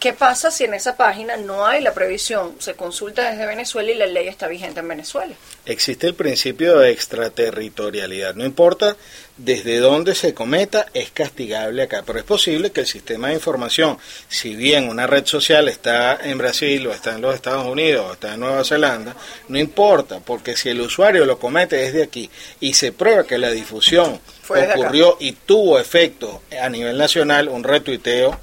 ¿Qué 0.01 0.15
pasa 0.15 0.51
si 0.51 0.65
en 0.65 0.73
esa 0.73 0.97
página 0.97 1.37
no 1.37 1.67
hay 1.67 1.83
la 1.83 1.93
previsión? 1.93 2.55
Se 2.59 2.73
consulta 2.73 3.31
desde 3.31 3.45
Venezuela 3.45 3.91
y 3.91 3.95
la 3.95 4.07
ley 4.07 4.29
está 4.29 4.49
vigente 4.49 4.81
en 4.81 4.89
Venezuela. 4.89 5.35
Existe 5.67 6.07
el 6.07 6.15
principio 6.15 6.79
de 6.79 6.91
extraterritorialidad. 6.91 8.35
No 8.35 8.47
importa 8.47 8.97
desde 9.37 9.79
dónde 9.79 10.15
se 10.15 10.33
cometa, 10.33 10.87
es 10.95 11.11
castigable 11.11 11.83
acá. 11.83 12.03
Pero 12.07 12.19
es 12.19 12.25
posible 12.25 12.73
que 12.73 12.81
el 12.81 12.87
sistema 12.87 13.29
de 13.29 13.35
información, 13.35 13.99
si 14.31 14.57
bien 14.57 14.89
una 14.89 15.07
red 15.07 15.27
social 15.27 15.69
está 15.69 16.19
en 16.23 16.39
Brasil 16.39 16.87
o 16.87 16.93
está 16.93 17.15
en 17.15 17.21
los 17.21 17.35
Estados 17.35 17.67
Unidos 17.67 18.07
o 18.09 18.13
está 18.15 18.33
en 18.33 18.41
Nueva 18.41 18.65
Zelanda, 18.65 19.15
no 19.49 19.59
importa, 19.59 20.21
porque 20.21 20.57
si 20.57 20.71
el 20.71 20.81
usuario 20.81 21.27
lo 21.27 21.39
comete 21.39 21.77
desde 21.77 22.03
aquí 22.03 22.31
y 22.59 22.73
se 22.73 22.93
prueba 22.93 23.25
que 23.25 23.37
la 23.37 23.51
difusión 23.51 24.19
ocurrió 24.49 25.19
y 25.21 25.33
tuvo 25.33 25.79
efecto 25.79 26.41
a 26.59 26.71
nivel 26.71 26.97
nacional, 26.97 27.51
un 27.51 27.65
retuiteo, 27.65 28.41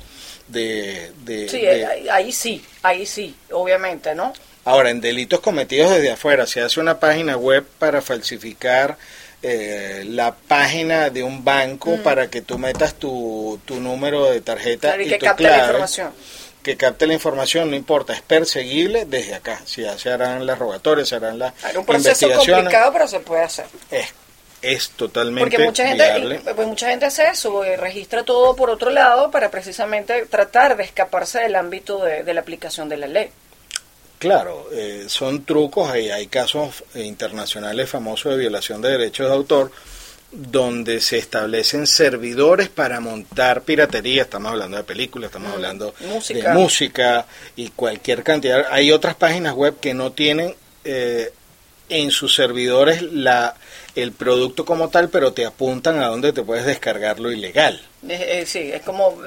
de, 0.47 1.11
sí, 1.49 1.65
ahí 2.09 2.31
sí, 2.31 2.65
ahí 2.83 3.05
sí, 3.05 3.35
obviamente, 3.51 4.15
¿no? 4.15 4.33
Ahora, 4.65 4.89
en 4.89 4.99
delitos 4.99 5.39
cometidos 5.39 5.91
desde 5.91 6.11
afuera, 6.11 6.45
se 6.45 6.61
hace 6.61 6.79
una 6.79 6.99
página 6.99 7.37
web 7.37 7.65
para 7.79 8.01
falsificar 8.01 8.97
eh, 9.41 10.03
la 10.05 10.35
página 10.35 11.09
de 11.09 11.23
un 11.23 11.45
banco 11.45 11.97
para 12.03 12.29
que 12.29 12.41
tú 12.41 12.57
metas 12.57 12.95
tu, 12.95 13.59
tu 13.65 13.79
número 13.79 14.29
de 14.29 14.41
tarjeta 14.41 15.01
y, 15.01 15.07
que 15.07 15.19
capte 15.19 15.43
la 15.43 15.59
información. 15.59 16.11
Que 16.63 16.75
capte 16.75 17.07
la 17.07 17.13
información, 17.13 17.69
no 17.69 17.77
importa, 17.77 18.13
es 18.13 18.21
perseguible 18.21 19.05
desde 19.05 19.35
acá. 19.35 19.61
Si 19.63 19.83
ya 19.83 19.97
se 19.97 20.09
harán 20.09 20.45
las 20.45 20.59
rogatorias, 20.59 21.07
se 21.07 21.15
harán 21.15 21.39
las 21.39 21.53
un 21.73 21.85
proceso 21.85 22.29
complicado, 22.29 22.91
pero 22.91 23.07
se 23.07 23.19
puede 23.21 23.43
hacer. 23.43 23.67
Es 23.89 24.07
es 24.61 24.89
totalmente 24.91 25.51
porque 25.51 25.65
mucha 25.65 25.87
gente 25.87 26.53
pues 26.55 26.67
mucha 26.67 26.89
gente 26.89 27.05
hace 27.05 27.27
eso 27.27 27.63
eh, 27.63 27.77
registra 27.77 28.23
todo 28.23 28.55
por 28.55 28.69
otro 28.69 28.89
lado 28.89 29.29
para 29.29 29.51
precisamente 29.51 30.25
tratar 30.25 30.77
de 30.77 30.83
escaparse 30.83 31.39
del 31.39 31.55
ámbito 31.55 32.03
de, 32.03 32.33
la 32.33 32.41
aplicación 32.41 32.89
de 32.89 32.97
la 32.97 33.07
ley. 33.07 33.29
Claro 34.19 34.67
eh, 34.73 35.05
son 35.07 35.45
trucos 35.45 35.91
hay, 35.91 36.09
hay 36.09 36.27
casos 36.27 36.83
internacionales 36.95 37.89
famosos 37.89 38.31
de 38.31 38.39
violación 38.39 38.81
de 38.81 38.89
derechos 38.89 39.27
de 39.27 39.33
autor 39.33 39.71
donde 40.31 40.99
se 40.99 41.17
establecen 41.17 41.87
servidores 41.87 42.67
para 42.69 42.99
montar 42.99 43.61
piratería, 43.61 44.23
estamos 44.23 44.51
hablando 44.51 44.77
de 44.77 44.83
películas, 44.83 45.29
estamos 45.29 45.49
mm, 45.49 45.53
hablando 45.53 45.93
de 46.27 46.53
música 46.53 47.25
y 47.55 47.69
cualquier 47.69 48.23
cantidad. 48.23 48.65
Hay 48.69 48.91
otras 48.91 49.15
páginas 49.15 49.53
web 49.53 49.79
que 49.79 49.93
no 49.93 50.11
tienen 50.11 50.53
eh, 50.83 51.31
en 51.89 52.11
sus 52.11 52.35
servidores 52.35 53.01
la 53.01 53.55
el 53.97 54.11
producto 54.11 54.63
como 54.63 54.89
tal, 54.89 55.09
pero 55.09 55.33
te 55.33 55.45
apuntan 55.45 55.99
a 55.99 56.07
dónde 56.07 56.31
te 56.31 56.43
puedes 56.43 56.65
descargarlo 56.65 57.31
ilegal. 57.31 57.81
Eh, 58.07 58.43
sí, 58.45 58.71
es 58.71 58.83
como 58.83 59.17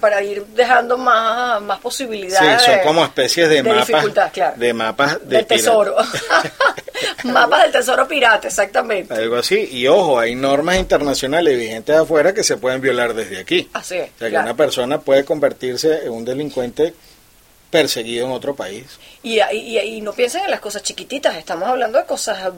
para 0.00 0.22
ir 0.22 0.44
dejando 0.48 0.98
más, 0.98 1.62
más 1.62 1.80
posibilidades. 1.80 2.62
Sí, 2.62 2.70
son 2.70 2.80
como 2.80 3.04
especies 3.04 3.48
de, 3.48 3.62
mapas. 3.62 4.58
De 4.58 4.74
mapas 4.74 5.28
del 5.28 5.46
tesoro. 5.46 5.96
mapas 7.24 7.62
del 7.62 7.72
tesoro 7.72 8.06
pirata, 8.06 8.48
exactamente. 8.48 9.14
Algo 9.14 9.36
así. 9.36 9.68
Y 9.72 9.86
ojo, 9.86 10.18
hay 10.18 10.34
normas 10.34 10.76
internacionales 10.76 11.58
vigentes 11.58 11.96
afuera 11.96 12.34
que 12.34 12.44
se 12.44 12.58
pueden 12.58 12.80
violar 12.82 13.14
desde 13.14 13.38
aquí. 13.38 13.68
Así 13.72 13.96
es. 13.96 14.10
O 14.16 14.18
sea, 14.18 14.30
que 14.30 14.36
una 14.36 14.54
persona 14.54 15.00
puede 15.00 15.24
convertirse 15.24 16.04
en 16.04 16.12
un 16.12 16.24
delincuente 16.24 16.94
perseguido 17.70 18.26
en 18.26 18.32
otro 18.32 18.54
país. 18.54 18.98
Y, 19.22 19.40
y, 19.40 20.00
no 20.00 20.12
piensen 20.12 20.44
en 20.44 20.50
las 20.50 20.60
cosas 20.60 20.82
chiquititas, 20.82 21.36
estamos 21.36 21.68
hablando 21.68 21.98
de 21.98 22.06
cosas 22.06 22.52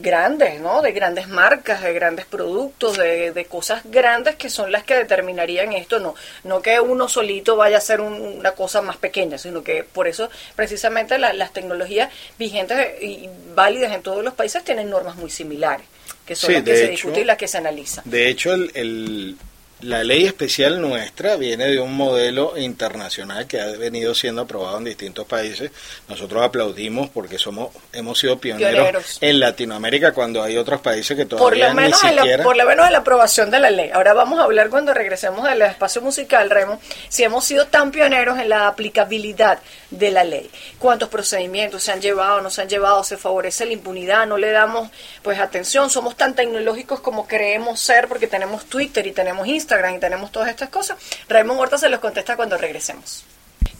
grandes, 0.00 0.60
¿no? 0.60 0.82
De 0.82 0.92
grandes 0.92 1.28
marcas, 1.28 1.82
de 1.82 1.92
grandes 1.92 2.26
productos, 2.26 2.96
de, 2.96 3.32
de 3.32 3.44
cosas 3.44 3.82
grandes 3.84 4.34
que 4.36 4.50
son 4.50 4.72
las 4.72 4.82
que 4.82 4.94
determinarían 4.94 5.72
esto, 5.72 6.00
no, 6.00 6.14
no 6.44 6.62
que 6.62 6.80
uno 6.80 7.08
solito 7.08 7.56
vaya 7.56 7.78
a 7.78 7.80
ser 7.80 8.00
una 8.00 8.52
cosa 8.52 8.82
más 8.82 8.96
pequeña, 8.96 9.38
sino 9.38 9.62
que 9.62 9.84
por 9.84 10.08
eso 10.08 10.30
precisamente 10.56 11.18
las 11.18 11.52
tecnologías 11.52 12.12
vigentes 12.38 13.02
y 13.02 13.28
válidas 13.54 13.92
en 13.92 14.02
todos 14.02 14.24
los 14.24 14.34
países 14.34 14.64
tienen 14.64 14.90
normas 14.90 15.16
muy 15.16 15.30
similares, 15.30 15.86
que 16.26 16.34
son 16.34 16.52
las 16.52 16.62
que 16.62 16.76
se 16.76 16.88
discuten 16.88 17.22
y 17.22 17.24
las 17.24 17.36
que 17.36 17.46
se 17.46 17.58
analizan. 17.58 18.02
De 18.06 18.28
hecho, 18.28 18.52
el 18.52 19.36
la 19.80 20.02
ley 20.02 20.24
especial 20.24 20.80
nuestra 20.80 21.36
viene 21.36 21.66
de 21.66 21.78
un 21.78 21.94
modelo 21.94 22.56
internacional 22.56 23.46
que 23.46 23.60
ha 23.60 23.66
venido 23.72 24.14
siendo 24.14 24.42
aprobado 24.42 24.78
en 24.78 24.84
distintos 24.84 25.26
países. 25.26 25.70
Nosotros 26.08 26.42
aplaudimos 26.42 27.10
porque 27.10 27.38
somos 27.38 27.70
hemos 27.92 28.18
sido 28.18 28.38
pioneros, 28.38 29.18
en 29.20 29.38
Latinoamérica 29.38 30.12
cuando 30.12 30.42
hay 30.42 30.56
otros 30.56 30.80
países 30.80 31.14
que 31.14 31.26
todavía 31.26 31.66
por 31.66 31.68
lo 31.68 31.74
menos 31.74 32.02
ni 32.02 32.10
siquiera... 32.10 32.42
por 32.42 32.56
lo 32.56 32.64
menos 32.64 32.86
en 32.86 32.92
la 32.92 32.98
aprobación 32.98 33.50
de 33.50 33.58
la 33.58 33.70
ley. 33.70 33.90
Ahora 33.92 34.14
vamos 34.14 34.40
a 34.40 34.44
hablar 34.44 34.70
cuando 34.70 34.94
regresemos 34.94 35.44
del 35.44 35.60
espacio 35.60 36.00
musical, 36.00 36.48
Remo, 36.48 36.80
si 37.10 37.24
hemos 37.24 37.44
sido 37.44 37.66
tan 37.66 37.90
pioneros 37.90 38.38
en 38.38 38.48
la 38.48 38.68
aplicabilidad 38.68 39.58
de 39.90 40.10
la 40.10 40.24
ley. 40.24 40.50
¿Cuántos 40.78 41.10
procedimientos 41.10 41.82
se 41.82 41.92
han 41.92 42.00
llevado, 42.00 42.40
no 42.40 42.48
se 42.48 42.62
han 42.62 42.68
llevado? 42.68 43.04
¿Se 43.04 43.18
favorece 43.18 43.66
la 43.66 43.74
impunidad? 43.74 44.26
¿No 44.26 44.38
le 44.38 44.52
damos 44.52 44.88
pues 45.22 45.38
atención? 45.38 45.90
¿Somos 45.90 46.16
tan 46.16 46.34
tecnológicos 46.34 47.00
como 47.00 47.26
creemos 47.26 47.78
ser 47.78 48.08
porque 48.08 48.26
tenemos 48.26 48.64
Twitter 48.64 49.06
y 49.06 49.12
tenemos 49.12 49.46
Instagram? 49.46 49.65
Instagram 49.66 49.96
y 49.96 49.98
tenemos 49.98 50.30
todas 50.30 50.48
estas 50.48 50.68
cosas. 50.68 50.96
Raymond 51.28 51.58
Horta 51.60 51.76
se 51.76 51.88
los 51.88 51.98
contesta 51.98 52.36
cuando 52.36 52.56
regresemos. 52.56 53.24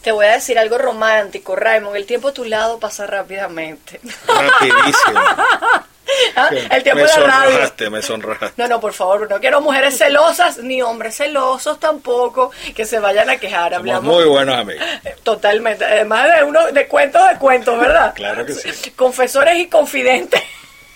Te 0.01 0.11
voy 0.11 0.25
a 0.25 0.33
decir 0.33 0.59
algo 0.59 0.77
romántico, 0.77 1.55
Raymond. 1.55 1.95
El 1.95 2.05
tiempo 2.05 2.29
a 2.29 2.33
tu 2.33 2.43
lado 2.43 2.79
pasa 2.79 3.07
rápidamente. 3.07 3.99
Rapidísimo. 4.27 5.19
¿Ah? 6.35 6.49
El 6.71 6.83
tiempo 6.83 7.03
me 7.03 7.09
sonrojaste, 7.09 7.89
me 7.89 8.01
sonrojaste. 8.01 8.61
No, 8.61 8.67
no, 8.67 8.79
por 8.79 8.93
favor, 8.93 9.29
no 9.29 9.39
quiero 9.39 9.59
mujeres 9.61 9.97
celosas 9.97 10.57
ni 10.57 10.81
hombres 10.81 11.17
celosos 11.17 11.79
tampoco 11.79 12.51
que 12.75 12.85
se 12.85 12.99
vayan 12.99 13.29
a 13.29 13.37
quejar. 13.37 13.73
Hablamos 13.73 14.03
muy 14.03 14.25
buenos 14.25 14.57
amigos. 14.57 14.83
Totalmente. 15.23 15.85
Además 15.85 16.33
de 16.33 16.43
uno 16.43 16.71
de 16.71 16.87
cuentos 16.87 17.27
de 17.29 17.37
cuentos, 17.37 17.79
¿verdad? 17.79 18.13
Claro 18.15 18.45
que 18.45 18.53
sí. 18.53 18.91
Confesores 18.91 19.57
y 19.57 19.67
confidentes. 19.67 20.41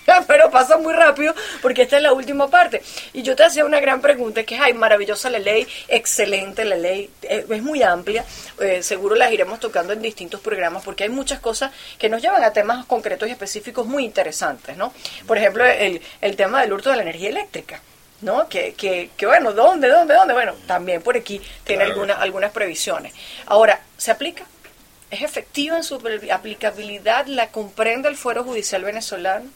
pero 0.26 0.50
pasa 0.50 0.78
muy 0.78 0.94
rápido 0.94 1.34
porque 1.60 1.82
esta 1.82 1.96
es 1.96 2.02
la 2.02 2.12
última 2.12 2.48
parte. 2.48 2.82
Y 3.12 3.22
yo 3.22 3.36
te 3.36 3.44
hacía 3.44 3.64
una 3.64 3.80
gran 3.80 4.00
pregunta, 4.00 4.42
que 4.44 4.56
es, 4.56 4.60
ay, 4.60 4.74
maravillosa 4.74 5.30
la 5.30 5.38
ley, 5.38 5.66
excelente 5.88 6.64
la 6.64 6.76
ley, 6.76 7.10
eh, 7.22 7.46
es 7.48 7.62
muy 7.62 7.82
amplia, 7.82 8.24
eh, 8.60 8.82
seguro 8.82 9.14
las 9.14 9.32
iremos 9.32 9.60
tocando 9.60 9.92
en 9.92 10.02
distintos 10.02 10.40
programas 10.40 10.82
porque 10.84 11.04
hay 11.04 11.10
muchas 11.10 11.40
cosas 11.40 11.72
que 11.98 12.08
nos 12.08 12.22
llevan 12.22 12.44
a 12.44 12.52
temas 12.52 12.84
concretos 12.86 13.28
y 13.28 13.32
específicos 13.32 13.86
muy 13.86 14.04
interesantes, 14.04 14.76
¿no? 14.76 14.92
Por 15.26 15.38
ejemplo, 15.38 15.64
el, 15.64 16.00
el 16.20 16.36
tema 16.36 16.62
del 16.62 16.72
hurto 16.72 16.90
de 16.90 16.96
la 16.96 17.02
energía 17.02 17.28
eléctrica. 17.28 17.80
¿no? 18.20 18.48
Que, 18.48 18.74
que, 18.74 19.10
que, 19.16 19.26
bueno, 19.26 19.52
¿dónde, 19.52 19.88
dónde, 19.88 20.14
dónde? 20.14 20.32
Bueno, 20.32 20.54
también 20.68 21.02
por 21.02 21.16
aquí 21.16 21.40
tiene 21.64 21.82
algunas, 21.82 22.20
algunas 22.20 22.52
previsiones. 22.52 23.12
Ahora, 23.46 23.80
¿se 23.96 24.12
aplica? 24.12 24.44
¿Es 25.10 25.22
efectiva 25.22 25.76
en 25.76 25.82
su 25.82 26.00
aplicabilidad? 26.30 27.26
¿La 27.26 27.48
comprende 27.48 28.08
el 28.08 28.16
Fuero 28.16 28.44
Judicial 28.44 28.84
venezolano? 28.84 29.50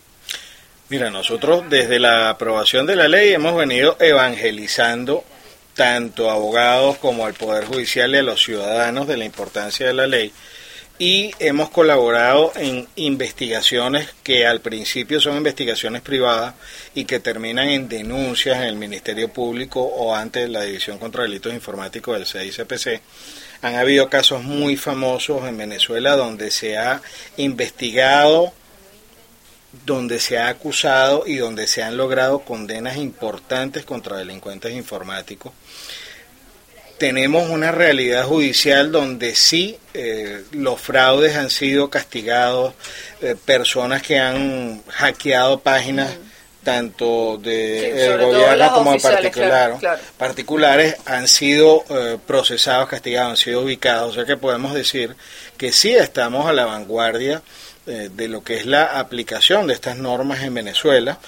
Mira, 0.89 1.11
nosotros 1.11 1.65
desde 1.69 1.99
la 1.99 2.31
aprobación 2.31 2.87
de 2.87 2.97
la 2.97 3.09
ley 3.09 3.33
hemos 3.33 3.57
venido 3.57 3.97
evangelizando 3.99 5.25
tanto 5.75 6.31
a 6.31 6.35
abogados 6.35 6.97
como 6.99 7.27
al 7.27 7.35
Poder 7.35 7.65
Judicial 7.65 8.15
y 8.15 8.19
a 8.19 8.23
los 8.23 8.43
ciudadanos 8.43 9.07
de 9.09 9.17
la 9.17 9.25
importancia 9.25 9.87
de 9.87 9.95
la 9.95 10.07
ley 10.07 10.33
y 10.99 11.33
hemos 11.39 11.69
colaborado 11.69 12.53
en 12.57 12.89
investigaciones 12.97 14.09
que 14.23 14.47
al 14.47 14.61
principio 14.61 15.21
son 15.21 15.37
investigaciones 15.37 16.01
privadas 16.01 16.55
y 16.95 17.05
que 17.05 17.21
terminan 17.21 17.69
en 17.69 17.89
denuncias 17.89 18.57
en 18.57 18.65
el 18.65 18.77
Ministerio 18.77 19.29
Público 19.29 19.83
o 19.83 20.15
ante 20.15 20.49
la 20.49 20.63
División 20.63 20.99
contra 20.99 21.25
Delitos 21.25 21.53
Informáticos 21.53 22.17
del 22.17 22.27
CICPC. 22.27 23.03
Han 23.63 23.75
habido 23.75 24.09
casos 24.09 24.43
muy 24.43 24.77
famosos 24.77 25.47
en 25.47 25.59
Venezuela 25.59 26.17
donde 26.17 26.51
se 26.51 26.79
ha 26.79 27.03
investigado, 27.37 28.53
donde 29.85 30.21
se 30.21 30.39
ha 30.39 30.49
acusado 30.49 31.25
y 31.27 31.37
donde 31.37 31.67
se 31.67 31.83
han 31.83 31.97
logrado 31.97 32.41
condenas 32.41 32.97
importantes 32.97 33.85
contra 33.85 34.17
delincuentes 34.17 34.73
informáticos. 34.73 35.53
Tenemos 36.99 37.51
una 37.51 37.73
realidad 37.73 38.25
judicial 38.25 38.91
donde 38.91 39.35
sí 39.35 39.77
eh, 39.93 40.45
los 40.53 40.81
fraudes 40.81 41.37
han 41.37 41.51
sido 41.51 41.91
castigados, 41.91 42.75
eh, 43.21 43.37
personas 43.45 44.03
que 44.03 44.19
han 44.19 44.83
hackeado 44.89 45.61
páginas 45.61 46.17
tanto 46.67 47.39
de 47.39 48.17
gobierno 48.21 48.73
como 48.73 48.93
de 48.93 48.99
particular, 48.99 49.79
particulares 50.19 50.97
han 51.05 51.29
sido 51.29 51.85
eh, 51.89 52.19
procesados, 52.27 52.89
castigados, 52.89 53.31
han 53.31 53.37
sido 53.37 53.61
ubicados, 53.61 54.11
o 54.11 54.15
sea 54.15 54.25
que 54.25 54.37
podemos 54.37 54.75
decir 54.75 55.15
que 55.57 55.71
sí 55.71 55.95
estamos 55.95 56.45
a 56.47 56.53
la 56.53 56.67
vanguardia 56.67 57.41
de 57.87 58.29
lo 58.29 58.43
que 58.43 58.57
es 58.57 58.67
la 58.67 58.99
aplicación 58.99 59.69
de 59.69 59.75
estas 59.75 59.97
normas 59.97 60.43
en 60.43 60.55
Venezuela. 60.55 61.19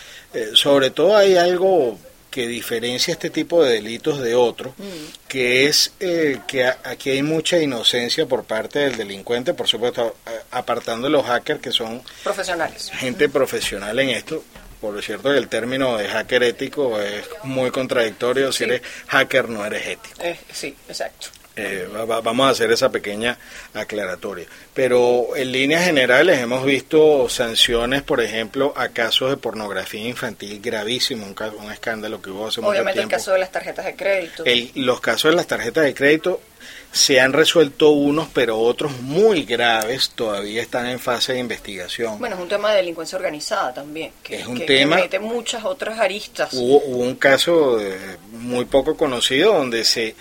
sobre 0.54 0.90
todo 0.90 1.16
hay 1.16 1.36
algo 1.36 1.98
que 2.30 2.46
diferencia 2.46 3.12
este 3.12 3.30
tipo 3.30 3.64
de 3.64 3.74
delitos 3.74 4.20
de 4.20 4.34
otros, 4.34 4.74
mm. 4.76 5.26
que 5.28 5.66
es 5.66 5.92
eh, 6.00 6.40
que 6.46 6.66
aquí 6.66 7.10
hay 7.10 7.22
mucha 7.22 7.58
inocencia 7.58 8.26
por 8.26 8.44
parte 8.44 8.80
del 8.80 8.96
delincuente, 8.96 9.54
por 9.54 9.66
supuesto, 9.66 10.16
apartando 10.50 11.08
los 11.08 11.24
hackers 11.24 11.60
que 11.60 11.72
son 11.72 12.02
profesionales. 12.22 12.90
Gente 12.94 13.28
profesional 13.28 13.98
en 13.98 14.10
esto. 14.10 14.44
Por 14.80 15.02
cierto, 15.02 15.34
el 15.34 15.48
término 15.48 15.96
de 15.96 16.06
hacker 16.06 16.44
ético 16.44 17.00
es 17.00 17.24
muy 17.42 17.72
contradictorio. 17.72 18.52
Si 18.52 18.62
eres 18.62 18.82
hacker, 19.08 19.48
no 19.48 19.66
eres 19.66 19.84
ético. 19.84 20.22
Eh, 20.22 20.38
sí, 20.52 20.76
exacto. 20.88 21.28
Eh, 21.58 21.88
vamos 22.06 22.46
a 22.46 22.50
hacer 22.50 22.70
esa 22.70 22.90
pequeña 22.90 23.38
aclaratoria. 23.74 24.46
Pero 24.74 25.36
en 25.36 25.52
líneas 25.52 25.84
generales 25.84 26.38
hemos 26.38 26.64
visto 26.64 27.28
sanciones, 27.28 28.02
por 28.02 28.20
ejemplo, 28.20 28.72
a 28.76 28.90
casos 28.90 29.30
de 29.30 29.36
pornografía 29.36 30.08
infantil 30.08 30.60
gravísimo, 30.60 31.26
un, 31.26 31.36
un 31.64 31.72
escándalo 31.72 32.22
que 32.22 32.30
hubo 32.30 32.46
hace 32.46 32.60
mucho 32.60 32.82
tiempo. 32.82 33.00
el 33.00 33.08
caso 33.08 33.32
de 33.32 33.38
las 33.38 33.50
tarjetas 33.50 33.84
de 33.84 33.96
crédito. 33.96 34.44
los 34.76 35.00
casos 35.00 35.32
de 35.32 35.36
las 35.36 35.46
tarjetas 35.46 35.84
de 35.84 35.94
crédito 35.94 36.40
se 36.92 37.20
han 37.20 37.32
resuelto 37.32 37.90
unos, 37.90 38.28
pero 38.32 38.58
otros 38.58 39.00
muy 39.02 39.44
graves 39.44 40.10
todavía 40.14 40.62
están 40.62 40.86
en 40.86 40.98
fase 40.98 41.34
de 41.34 41.38
investigación. 41.38 42.18
Bueno, 42.18 42.36
es 42.36 42.42
un 42.42 42.48
tema 42.48 42.70
de 42.70 42.78
delincuencia 42.78 43.16
organizada 43.16 43.74
también, 43.74 44.12
que, 44.22 44.40
es 44.40 44.46
un 44.46 44.64
tema, 44.64 44.96
mete 44.96 45.18
muchas 45.18 45.64
otras 45.64 45.98
aristas. 45.98 46.50
Hubo, 46.52 46.78
un 46.78 47.14
caso 47.16 47.78
muy 48.30 48.64
poco 48.64 48.96
conocido 48.96 49.54
donde 49.54 49.84
se 49.84 50.14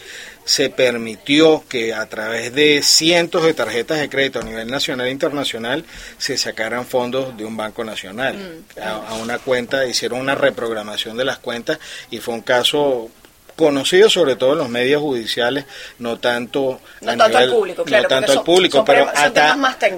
se 0.48 0.70
permitió 0.70 1.66
que 1.68 1.94
a 1.94 2.06
través 2.06 2.54
de 2.54 2.82
cientos 2.82 3.44
de 3.44 3.54
tarjetas 3.54 4.00
de 4.00 4.08
crédito 4.08 4.40
a 4.40 4.44
nivel 4.44 4.72
nacional 4.72 5.08
e 5.08 5.12
internacional 5.12 5.84
se 6.18 6.38
sacaran 6.38 6.86
fondos 6.86 7.36
de 7.36 7.44
un 7.44 7.58
banco 7.58 7.84
nacional 7.84 8.64
mm. 8.78 8.82
a, 8.82 9.16
una 9.16 9.40
cuenta, 9.40 9.86
hicieron 9.86 10.22
una 10.22 10.36
reprogramación 10.36 11.18
de 11.18 11.26
las 11.26 11.40
cuentas 11.40 11.80
y 12.12 12.20
fue 12.20 12.34
un 12.34 12.42
caso 12.42 13.12
conocido 13.58 14.10
sobre 14.10 14.36
todo 14.36 14.54
en 14.54 14.60
los 14.60 14.70
medios 14.70 15.02
judiciales, 15.02 15.66
no 15.98 16.20
tanto, 16.20 16.80
no 17.02 17.18
tanto 17.18 17.38
al 17.38 17.50
público, 17.50 17.84
claro, 17.84 18.04
no 18.04 18.10
tanto 18.10 18.32
al 18.32 18.44
público, 18.44 18.86
pero 18.86 19.10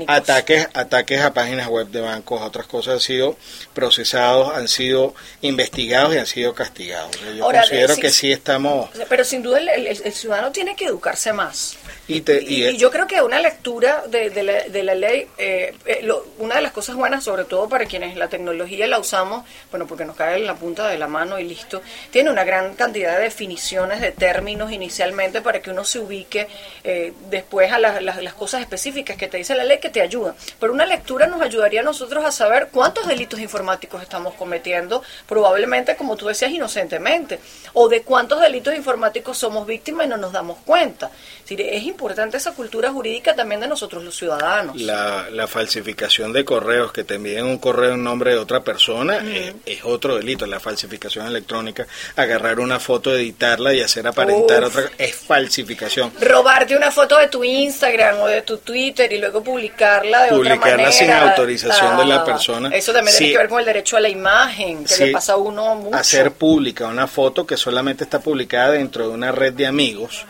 ataques, 0.08 0.68
ataques 0.74 1.22
a 1.22 1.34
páginas 1.34 1.68
web 1.68 1.88
de 1.90 2.00
bancos, 2.00 2.42
otras 2.42 2.66
cosas 2.66 2.96
han 2.96 3.00
sido 3.02 3.38
procesados, 3.74 4.56
han 4.56 4.70
sido 4.70 5.14
investigados 5.42 6.16
y 6.16 6.18
han 6.18 6.26
sido 6.26 6.56
castigados. 6.56 7.12
Yo 7.36 7.44
considero 7.44 7.98
que 7.98 8.10
sí 8.12 8.32
estamos... 8.32 8.90
Pero 9.10 9.24
sin 9.26 9.44
duda 9.44 9.60
el, 9.60 10.14
ciudadano 10.14 10.52
tiene 10.52 10.76
que 10.76 10.86
educarse 10.86 11.34
más. 11.34 11.78
Y, 12.10 12.24
y, 12.28 12.76
yo 12.76 12.90
creo 12.90 13.06
que 13.06 13.22
una 13.22 13.40
lectura 13.40 14.02
de, 14.08 14.32
de, 14.32 14.42
la, 14.42 14.64
de 14.64 14.82
la, 14.82 14.96
ley, 14.96 15.28
eh, 15.38 15.76
eh, 15.86 16.12
una 16.40 16.56
de 16.56 16.62
las 16.64 16.72
cosas 16.72 16.96
buenas, 16.96 17.24
sobre 17.24 17.44
todo 17.44 17.70
para 17.70 17.86
quienes 17.86 18.18
la 18.18 18.28
tecnología 18.28 18.88
la 18.88 18.98
usamos, 18.98 19.46
bueno, 19.70 19.86
porque 19.86 20.06
nos 20.06 20.16
cae 20.16 20.40
en 20.40 20.48
la 20.48 20.56
punta 20.56 20.88
de 20.88 20.98
la 20.98 21.06
mano 21.06 21.38
y 21.38 21.44
listo, 21.44 21.84
tiene 22.10 22.32
una 22.32 22.44
gran 22.44 22.74
cantidad 22.74 23.16
de 23.16 23.26
definiciones 23.26 24.02
de 24.02 24.12
términos 24.12 24.72
inicialmente 24.72 25.42
para 25.42 25.62
que 25.62 25.70
uno 25.70 25.86
se 25.86 26.00
ubique 26.00 26.48
eh, 26.84 27.14
después 27.30 27.72
a 27.72 27.78
las, 27.78 28.02
las, 28.02 28.34
cosas 28.34 28.62
específicas 28.62 29.16
que 29.16 29.28
te 29.28 29.38
dice 29.38 29.54
la 29.54 29.64
ley 29.64 29.78
que 29.78 29.90
te 29.90 30.02
ayudan. 30.02 30.34
Pero 30.60 30.74
una 30.74 30.88
lectura 30.88 31.28
nos 31.28 31.44
ayudaría 31.44 31.82
a 31.82 31.84
nosotros 31.84 32.26
a 32.26 32.32
saber 32.32 32.70
cuántos 32.72 33.06
delitos 33.06 33.40
informáticos 33.40 34.02
estamos 34.02 34.34
cometiendo, 34.34 35.04
probablemente, 35.28 35.96
como 35.96 36.18
tú 36.18 36.26
decías, 36.26 36.50
inocentemente, 36.50 37.40
o 37.74 37.88
de 37.88 38.02
cuántos 38.02 38.42
delitos 38.42 38.74
informáticos 38.74 39.38
somos 39.38 39.68
víctimas 39.68 40.08
y 40.08 40.10
no 40.10 40.18
nos 40.18 40.32
damos 40.32 40.58
cuenta. 40.66 41.12
Es, 41.58 41.84
importante 41.84 42.38
esa 42.38 42.54
cultura 42.54 42.92
jurídica 42.92 43.36
también 43.36 43.62
de 43.62 43.68
nosotros 43.68 44.04
los 44.04 44.16
ciudadanos. 44.16 44.80
La, 44.80 45.28
la 45.32 45.48
falsificación 45.48 46.32
de 46.34 46.46
correos, 46.46 46.92
que 46.92 47.04
te 47.04 47.16
envíen 47.16 47.46
un 47.46 47.58
correo 47.58 47.94
en 47.94 48.04
nombre 48.04 48.32
de 48.32 48.38
otra 48.38 48.64
persona, 48.64 49.18
es, 49.18 49.54
es, 49.66 49.80
otro 49.84 50.18
delito. 50.18 50.46
La 50.46 50.60
falsificación 50.60 51.28
electrónica, 51.28 51.88
agarrar 52.16 52.60
una 52.60 52.80
foto 52.80 53.16
editada 53.16 53.50
y 53.74 53.82
hacer 53.82 54.08
aparentar 54.08 54.64
otra 54.64 54.90
es 54.98 55.16
falsificación. 55.16 56.12
Robarte 56.22 56.76
una 56.76 56.92
foto 56.92 57.18
de 57.18 57.28
tu 57.28 57.44
Instagram 57.44 58.20
o 58.22 58.28
de 58.28 58.42
tu 58.42 58.58
Twitter 58.58 59.12
y 59.12 59.18
luego 59.18 59.44
publicarla 59.44 60.26
de 60.26 60.36
otra 60.36 60.56
manera. 60.56 60.92
sin 60.92 61.12
autorización 61.12 61.98
de 61.98 62.06
la 62.06 62.16
ah, 62.18 62.26
persona. 62.26 62.70
Eso 62.74 62.94
también 62.94 63.16
tiene 63.18 63.34
que 63.34 63.38
ver 63.38 63.50
con 63.50 63.60
el 63.60 63.66
derecho 63.66 63.98
a 63.98 64.00
la 64.00 64.10
imagen, 64.10 64.86
que 64.86 65.06
le 65.06 65.12
pasa 65.12 65.34
a 65.34 65.38
uno 65.38 65.76
mucho. 65.76 65.96
Hacer 65.98 66.32
pública 66.32 66.88
una 66.88 67.08
foto 67.08 67.46
que 67.46 67.58
solamente 67.58 68.04
está 68.04 68.20
publicada 68.20 68.72
dentro 68.72 69.08
de 69.08 69.14
una 69.14 69.32
red 69.32 69.54
de 69.54 69.68
amigos 69.68 70.26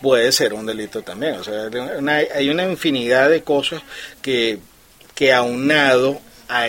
puede 0.00 0.32
ser 0.32 0.54
un 0.54 0.66
delito 0.66 1.02
también. 1.02 1.34
O 1.34 1.44
sea, 1.44 1.68
hay 2.34 2.48
una 2.48 2.64
infinidad 2.64 3.30
de 3.30 3.42
cosas 3.42 3.82
que, 4.22 4.58
que 5.14 5.32
aunado, 5.32 6.20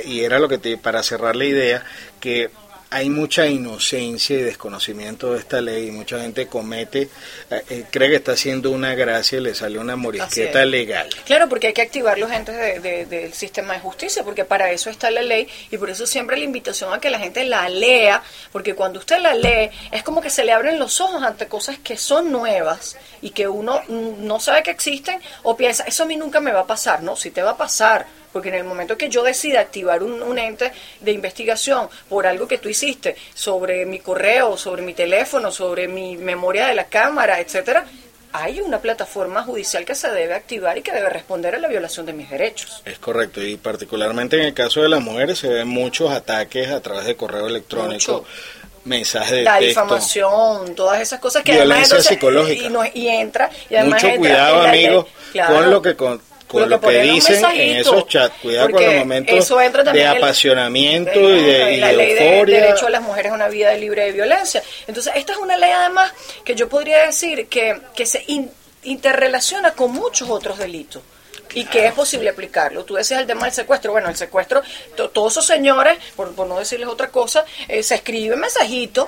y 0.06 0.22
era 0.22 0.40
lo 0.40 0.48
que 0.48 0.58
te, 0.58 0.78
para 0.78 1.04
cerrar 1.04 1.36
la 1.36 1.46
idea, 1.46 1.84
que 2.20 2.50
hay 2.90 3.10
mucha 3.10 3.46
inocencia 3.46 4.38
y 4.38 4.42
desconocimiento 4.42 5.34
de 5.34 5.40
esta 5.40 5.60
ley 5.62 5.88
y 5.88 5.92
mucha 5.92 6.20
gente 6.22 6.48
comete, 6.48 7.10
eh, 7.50 7.64
eh, 7.70 7.86
cree 7.92 8.10
que 8.10 8.16
está 8.16 8.32
haciendo 8.32 8.72
una 8.72 8.96
gracia 8.96 9.40
y 9.40 9.42
le 9.42 9.56
sale 9.56 9.78
una 9.78 9.96
morisqueta 9.96 10.64
legal. 10.66 11.10
Claro, 11.26 11.50
porque 11.50 11.68
hay 11.68 11.74
que 11.74 11.82
activar 11.82 12.18
los 12.18 12.32
entes 12.32 12.82
del 12.82 13.34
sistema 13.34 13.74
de 13.74 13.80
justicia, 13.80 14.24
porque 14.24 14.46
para 14.46 14.72
eso 14.72 14.90
está 14.90 15.12
la 15.12 15.22
ley 15.22 15.48
y 15.70 15.78
por 15.78 15.90
eso 15.90 16.08
siempre 16.08 16.38
la 16.38 16.46
invitación 16.46 16.94
a 16.94 17.00
que 17.00 17.10
la 17.10 17.20
gente 17.20 17.44
la 17.44 17.68
lea, 17.68 18.24
porque 18.52 18.74
cuando 18.74 19.00
usted 19.00 19.20
la 19.20 19.34
lee 19.34 19.70
es 19.92 20.04
como 20.04 20.22
que 20.22 20.30
se 20.30 20.46
le 20.46 20.54
abren 20.54 20.80
los 20.80 21.02
ojos 21.02 21.22
ante 21.24 21.48
cosas 21.48 21.78
que 21.80 21.98
son 21.98 22.32
nuevas 22.32 22.98
y 23.22 23.32
que 23.32 23.48
uno 23.48 23.82
no 23.90 24.40
sabe 24.40 24.64
que 24.64 24.72
existen 24.72 25.20
o 25.44 25.58
piensa, 25.58 25.84
eso 25.84 26.04
a 26.04 26.06
mí 26.06 26.16
nunca 26.16 26.40
me 26.40 26.52
va 26.52 26.62
a 26.62 26.68
pasar, 26.68 27.04
no, 27.04 27.16
si 27.16 27.32
te 27.32 27.42
va 27.42 27.52
a 27.52 27.58
pasar 27.58 28.06
porque 28.32 28.50
en 28.50 28.56
el 28.56 28.64
momento 28.64 28.98
que 28.98 29.10
yo 29.10 29.24
decida 29.24 29.60
activar 29.60 30.04
un, 30.04 30.38
ente 30.38 30.72
de 31.02 31.12
investigación 31.12 31.90
por 32.10 32.28
algo 32.28 32.48
que 32.48 32.58
tú 32.58 32.70
hiciste 32.70 33.16
sobre 33.34 33.86
mi 33.86 34.00
correo, 34.00 34.58
sobre 34.58 34.82
mi 34.82 34.94
teléfono, 34.94 35.52
sobre 35.52 35.88
mi 35.88 36.18
memoria 36.18 36.68
de 36.68 36.76
la 36.76 36.86
cámara, 36.86 37.40
etcétera, 37.40 37.86
hay 38.34 38.60
una 38.60 38.80
plataforma 38.80 39.44
judicial 39.44 39.86
que 39.86 39.96
se 39.96 40.10
debe 40.10 40.36
activar 40.36 40.78
y 40.78 40.82
que 40.82 40.92
debe 40.92 41.10
responder 41.10 41.56
a 41.56 41.60
la 41.60 41.68
violación 41.68 42.06
de 42.06 42.14
mis 42.14 42.30
derechos. 42.30 42.82
Es 42.86 43.00
correcto, 43.00 43.42
y 43.42 43.58
particularmente 43.58 44.38
en 44.38 44.44
el 44.44 44.54
caso 44.54 44.82
de 44.82 44.90
las 44.90 45.02
mujeres 45.02 45.40
se 45.40 45.48
ven 45.48 45.68
muchos 45.68 46.12
ataques 46.12 46.70
a 46.70 46.82
través 46.82 47.06
de 47.06 47.16
correo 47.16 47.48
electrónico. 47.48 48.26
mensajes 48.84 49.32
de 49.32 49.44
la 49.44 49.60
difamación, 49.60 50.74
todas 50.76 51.02
esas 51.02 51.20
cosas 51.20 51.44
que 51.44 51.54
violencia 51.54 52.02
psicológica 52.02 52.90
y, 52.94 53.08
entra 53.10 53.50
y 53.70 53.76
además 53.76 54.02
mucho 54.02 54.16
cuidado 54.16 54.62
amigos 54.62 55.06
con 55.46 55.70
lo 55.70 55.82
que 55.82 55.96
con, 55.96 56.22
con 56.48 56.70
lo, 56.70 56.80
que 56.80 57.02
dicen 57.02 57.44
en 57.54 57.78
esos 57.78 58.08
chats. 58.08 58.36
Cuidado 58.42 58.72
con 58.72 58.84
los 58.84 58.96
momentos 58.96 59.50
de 59.94 60.08
apasionamiento 60.08 61.20
y 61.20 61.44
de, 61.44 61.78
la 61.78 61.92
ley 61.92 62.14
De 62.14 62.46
derecho 62.46 62.88
a 62.88 62.90
las 62.90 63.02
mujeres 63.02 63.32
a 63.32 63.36
una 63.36 63.50
vida 63.50 63.74
libre 63.74 64.06
de 64.06 64.12
violencia. 64.14 64.64
Entonces, 64.88 65.14
esta 65.16 65.34
es 65.34 65.38
una 65.40 65.58
ley 65.58 65.72
además 65.72 66.14
que 66.44 66.56
yo 66.56 66.70
podría 66.70 67.06
decir 67.06 67.48
que, 67.48 67.80
que 67.96 68.06
se 68.06 68.26
interrelaciona 68.84 69.72
con 69.72 69.92
muchos 69.92 70.30
otros 70.30 70.58
delitos 70.58 71.04
y 71.54 71.66
que 71.66 71.88
es 71.88 71.94
posible 71.94 72.30
aplicarlo. 72.30 72.84
Tú 72.84 72.96
decías 72.96 73.22
el 73.22 73.28
tema 73.28 73.46
del 73.46 73.54
secuestro. 73.54 73.92
Bueno, 73.92 74.10
el 74.10 74.16
secuestro, 74.16 74.62
todos 75.14 75.34
esos 75.34 75.46
señores, 75.46 75.98
por, 76.16 76.32
no 76.48 76.60
decirles 76.60 76.88
otra 76.88 77.10
cosa, 77.10 77.46
eh, 77.68 77.84
se 77.84 77.96
escriben 77.96 78.40
mensajitos 78.40 79.08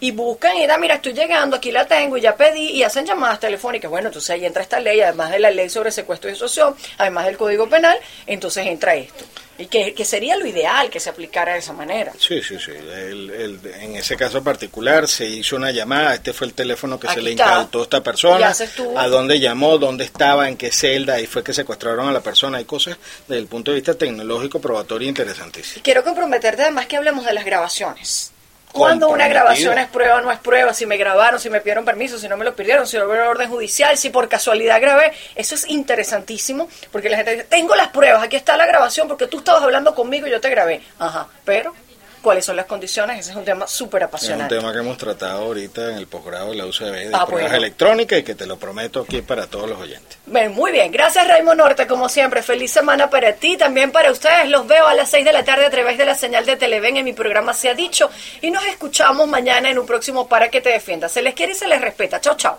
y 0.00 0.10
buscan 0.12 0.56
y 0.56 0.66
da, 0.66 0.78
mira, 0.78 0.94
estoy 0.96 1.12
llegando, 1.12 1.56
aquí 1.56 1.70
la 1.70 1.86
tengo 1.86 2.16
y 2.16 2.20
ya 2.22 2.34
pedí 2.34 2.70
y 2.70 2.82
hacen 2.82 3.04
llamadas 3.06 3.38
telefónicas. 3.40 3.90
Bueno, 3.90 4.08
entonces 4.08 4.30
ahí 4.30 4.44
entra 4.44 4.62
esta 4.62 4.80
ley, 4.80 5.00
además 5.00 5.30
de 5.30 5.38
la 5.38 5.50
ley 5.50 5.68
sobre 5.68 5.90
secuestro 5.92 6.30
y 6.30 6.32
extorsión, 6.32 6.74
además 6.98 7.26
del 7.26 7.36
Código 7.36 7.68
Penal, 7.68 7.98
entonces 8.26 8.66
entra 8.66 8.94
esto. 8.94 9.24
Y 9.58 9.66
que, 9.66 9.92
que 9.92 10.06
sería 10.06 10.38
lo 10.38 10.46
ideal 10.46 10.88
que 10.88 10.98
se 11.00 11.10
aplicara 11.10 11.52
de 11.52 11.58
esa 11.58 11.74
manera. 11.74 12.12
Sí, 12.18 12.40
sí, 12.42 12.56
sí. 12.58 12.70
El- 12.70 13.28
el- 13.28 13.60
en 13.78 13.94
ese 13.96 14.16
caso 14.16 14.42
particular 14.42 15.06
se 15.06 15.26
hizo 15.26 15.54
una 15.56 15.70
llamada, 15.70 16.14
este 16.14 16.32
fue 16.32 16.46
el 16.46 16.54
teléfono 16.54 16.98
que 16.98 17.08
se 17.08 17.20
le 17.20 17.32
está. 17.32 17.44
incautó 17.44 17.80
a 17.80 17.82
esta 17.82 18.02
persona, 18.02 18.54
a 18.96 19.06
dónde 19.08 19.38
llamó, 19.38 19.76
dónde 19.76 20.04
estaba, 20.04 20.48
en 20.48 20.56
qué 20.56 20.72
celda, 20.72 21.14
ahí 21.16 21.26
fue 21.26 21.44
que 21.44 21.52
secuestraron 21.52 22.08
a 22.08 22.12
la 22.12 22.20
persona. 22.22 22.56
Hay 22.56 22.64
cosas 22.64 22.96
desde 23.28 23.38
el 23.42 23.48
punto 23.48 23.70
de 23.70 23.74
vista 23.76 23.92
tecnológico 23.92 24.62
probatorio 24.62 25.06
interesantísimas. 25.06 25.82
Quiero 25.84 26.02
comprometerte 26.04 26.62
además 26.62 26.86
que 26.86 26.96
hablemos 26.96 27.26
de 27.26 27.34
las 27.34 27.44
grabaciones. 27.44 28.32
Cuando 28.72 29.08
una 29.08 29.28
grabación 29.28 29.78
es 29.78 29.88
prueba 29.88 30.16
o 30.16 30.20
no 30.20 30.30
es 30.30 30.38
prueba, 30.38 30.72
si 30.72 30.86
me 30.86 30.96
grabaron, 30.96 31.40
si 31.40 31.50
me 31.50 31.60
pidieron 31.60 31.84
permiso, 31.84 32.18
si 32.18 32.28
no 32.28 32.36
me 32.36 32.44
lo 32.44 32.54
pidieron, 32.54 32.86
si 32.86 32.96
no 32.96 33.04
hubo 33.04 33.12
orden 33.12 33.50
judicial, 33.50 33.96
si 33.98 34.10
por 34.10 34.28
casualidad 34.28 34.80
grabé, 34.80 35.12
eso 35.34 35.54
es 35.54 35.68
interesantísimo, 35.68 36.68
porque 36.92 37.08
la 37.08 37.16
gente 37.16 37.32
dice, 37.32 37.44
tengo 37.44 37.74
las 37.74 37.88
pruebas, 37.88 38.22
aquí 38.22 38.36
está 38.36 38.56
la 38.56 38.66
grabación, 38.66 39.08
porque 39.08 39.26
tú 39.26 39.38
estabas 39.38 39.62
hablando 39.62 39.94
conmigo 39.94 40.26
y 40.26 40.30
yo 40.30 40.40
te 40.40 40.50
grabé. 40.50 40.82
Ajá, 40.98 41.28
pero, 41.44 41.74
¿cuáles 42.22 42.44
son 42.44 42.56
las 42.56 42.66
condiciones? 42.66 43.18
Ese 43.20 43.30
es 43.30 43.36
un 43.36 43.44
tema 43.44 43.66
súper 43.66 44.02
Es 44.02 44.04
un 44.04 44.08
apasionante. 44.08 44.54
tema 44.56 44.72
que 44.72 44.78
hemos 44.78 44.96
tratado 44.98 45.42
ahorita 45.42 45.90
en 45.90 45.96
el 45.96 46.06
posgrado 46.06 46.50
de 46.50 46.56
la 46.56 46.66
UCB 46.66 46.92
de 46.92 47.10
Ah, 47.12 47.26
pruebas 47.26 47.50
bueno. 47.50 47.56
electrónicas 47.56 48.18
y 48.18 48.22
que 48.22 48.34
te 48.34 48.46
lo 48.46 48.58
prometo 48.58 49.00
aquí 49.00 49.22
para 49.22 49.46
todos 49.46 49.68
los 49.68 49.78
oyentes. 49.78 50.18
Bien, 50.26 50.52
muy 50.52 50.72
bien, 50.72 50.92
gracias 50.92 51.26
Raymond 51.26 51.58
Norte, 51.58 51.86
como 51.86 52.08
siempre, 52.08 52.42
feliz 52.42 52.70
semana 52.70 53.10
para 53.10 53.34
ti, 53.34 53.56
también 53.56 53.90
para 53.92 54.10
ustedes, 54.12 54.48
los 54.48 54.66
veo 54.66 54.86
a 54.86 54.94
las 54.94 55.10
6 55.10 55.24
de 55.24 55.32
la 55.32 55.44
tarde 55.44 55.66
a 55.66 55.70
través 55.70 55.98
de 55.98 56.04
la 56.06 56.14
señal 56.14 56.46
de 56.46 56.56
Televen 56.56 56.96
en 56.96 57.04
mi 57.04 57.12
programa 57.12 57.54
Se 57.54 57.68
ha 57.68 57.74
dicho 57.74 58.10
y 58.40 58.50
nos 58.50 58.64
escuchamos 58.66 59.26
mañana 59.28 59.70
en 59.70 59.78
un 59.78 59.86
próximo 59.86 60.28
Para 60.28 60.48
que 60.50 60.60
te 60.60 60.70
defiendas. 60.70 61.12
Se 61.12 61.22
les 61.22 61.34
quiere 61.34 61.52
y 61.52 61.56
se 61.56 61.66
les 61.68 61.80
respeta. 61.80 62.20
Chao, 62.20 62.36
chao. 62.36 62.58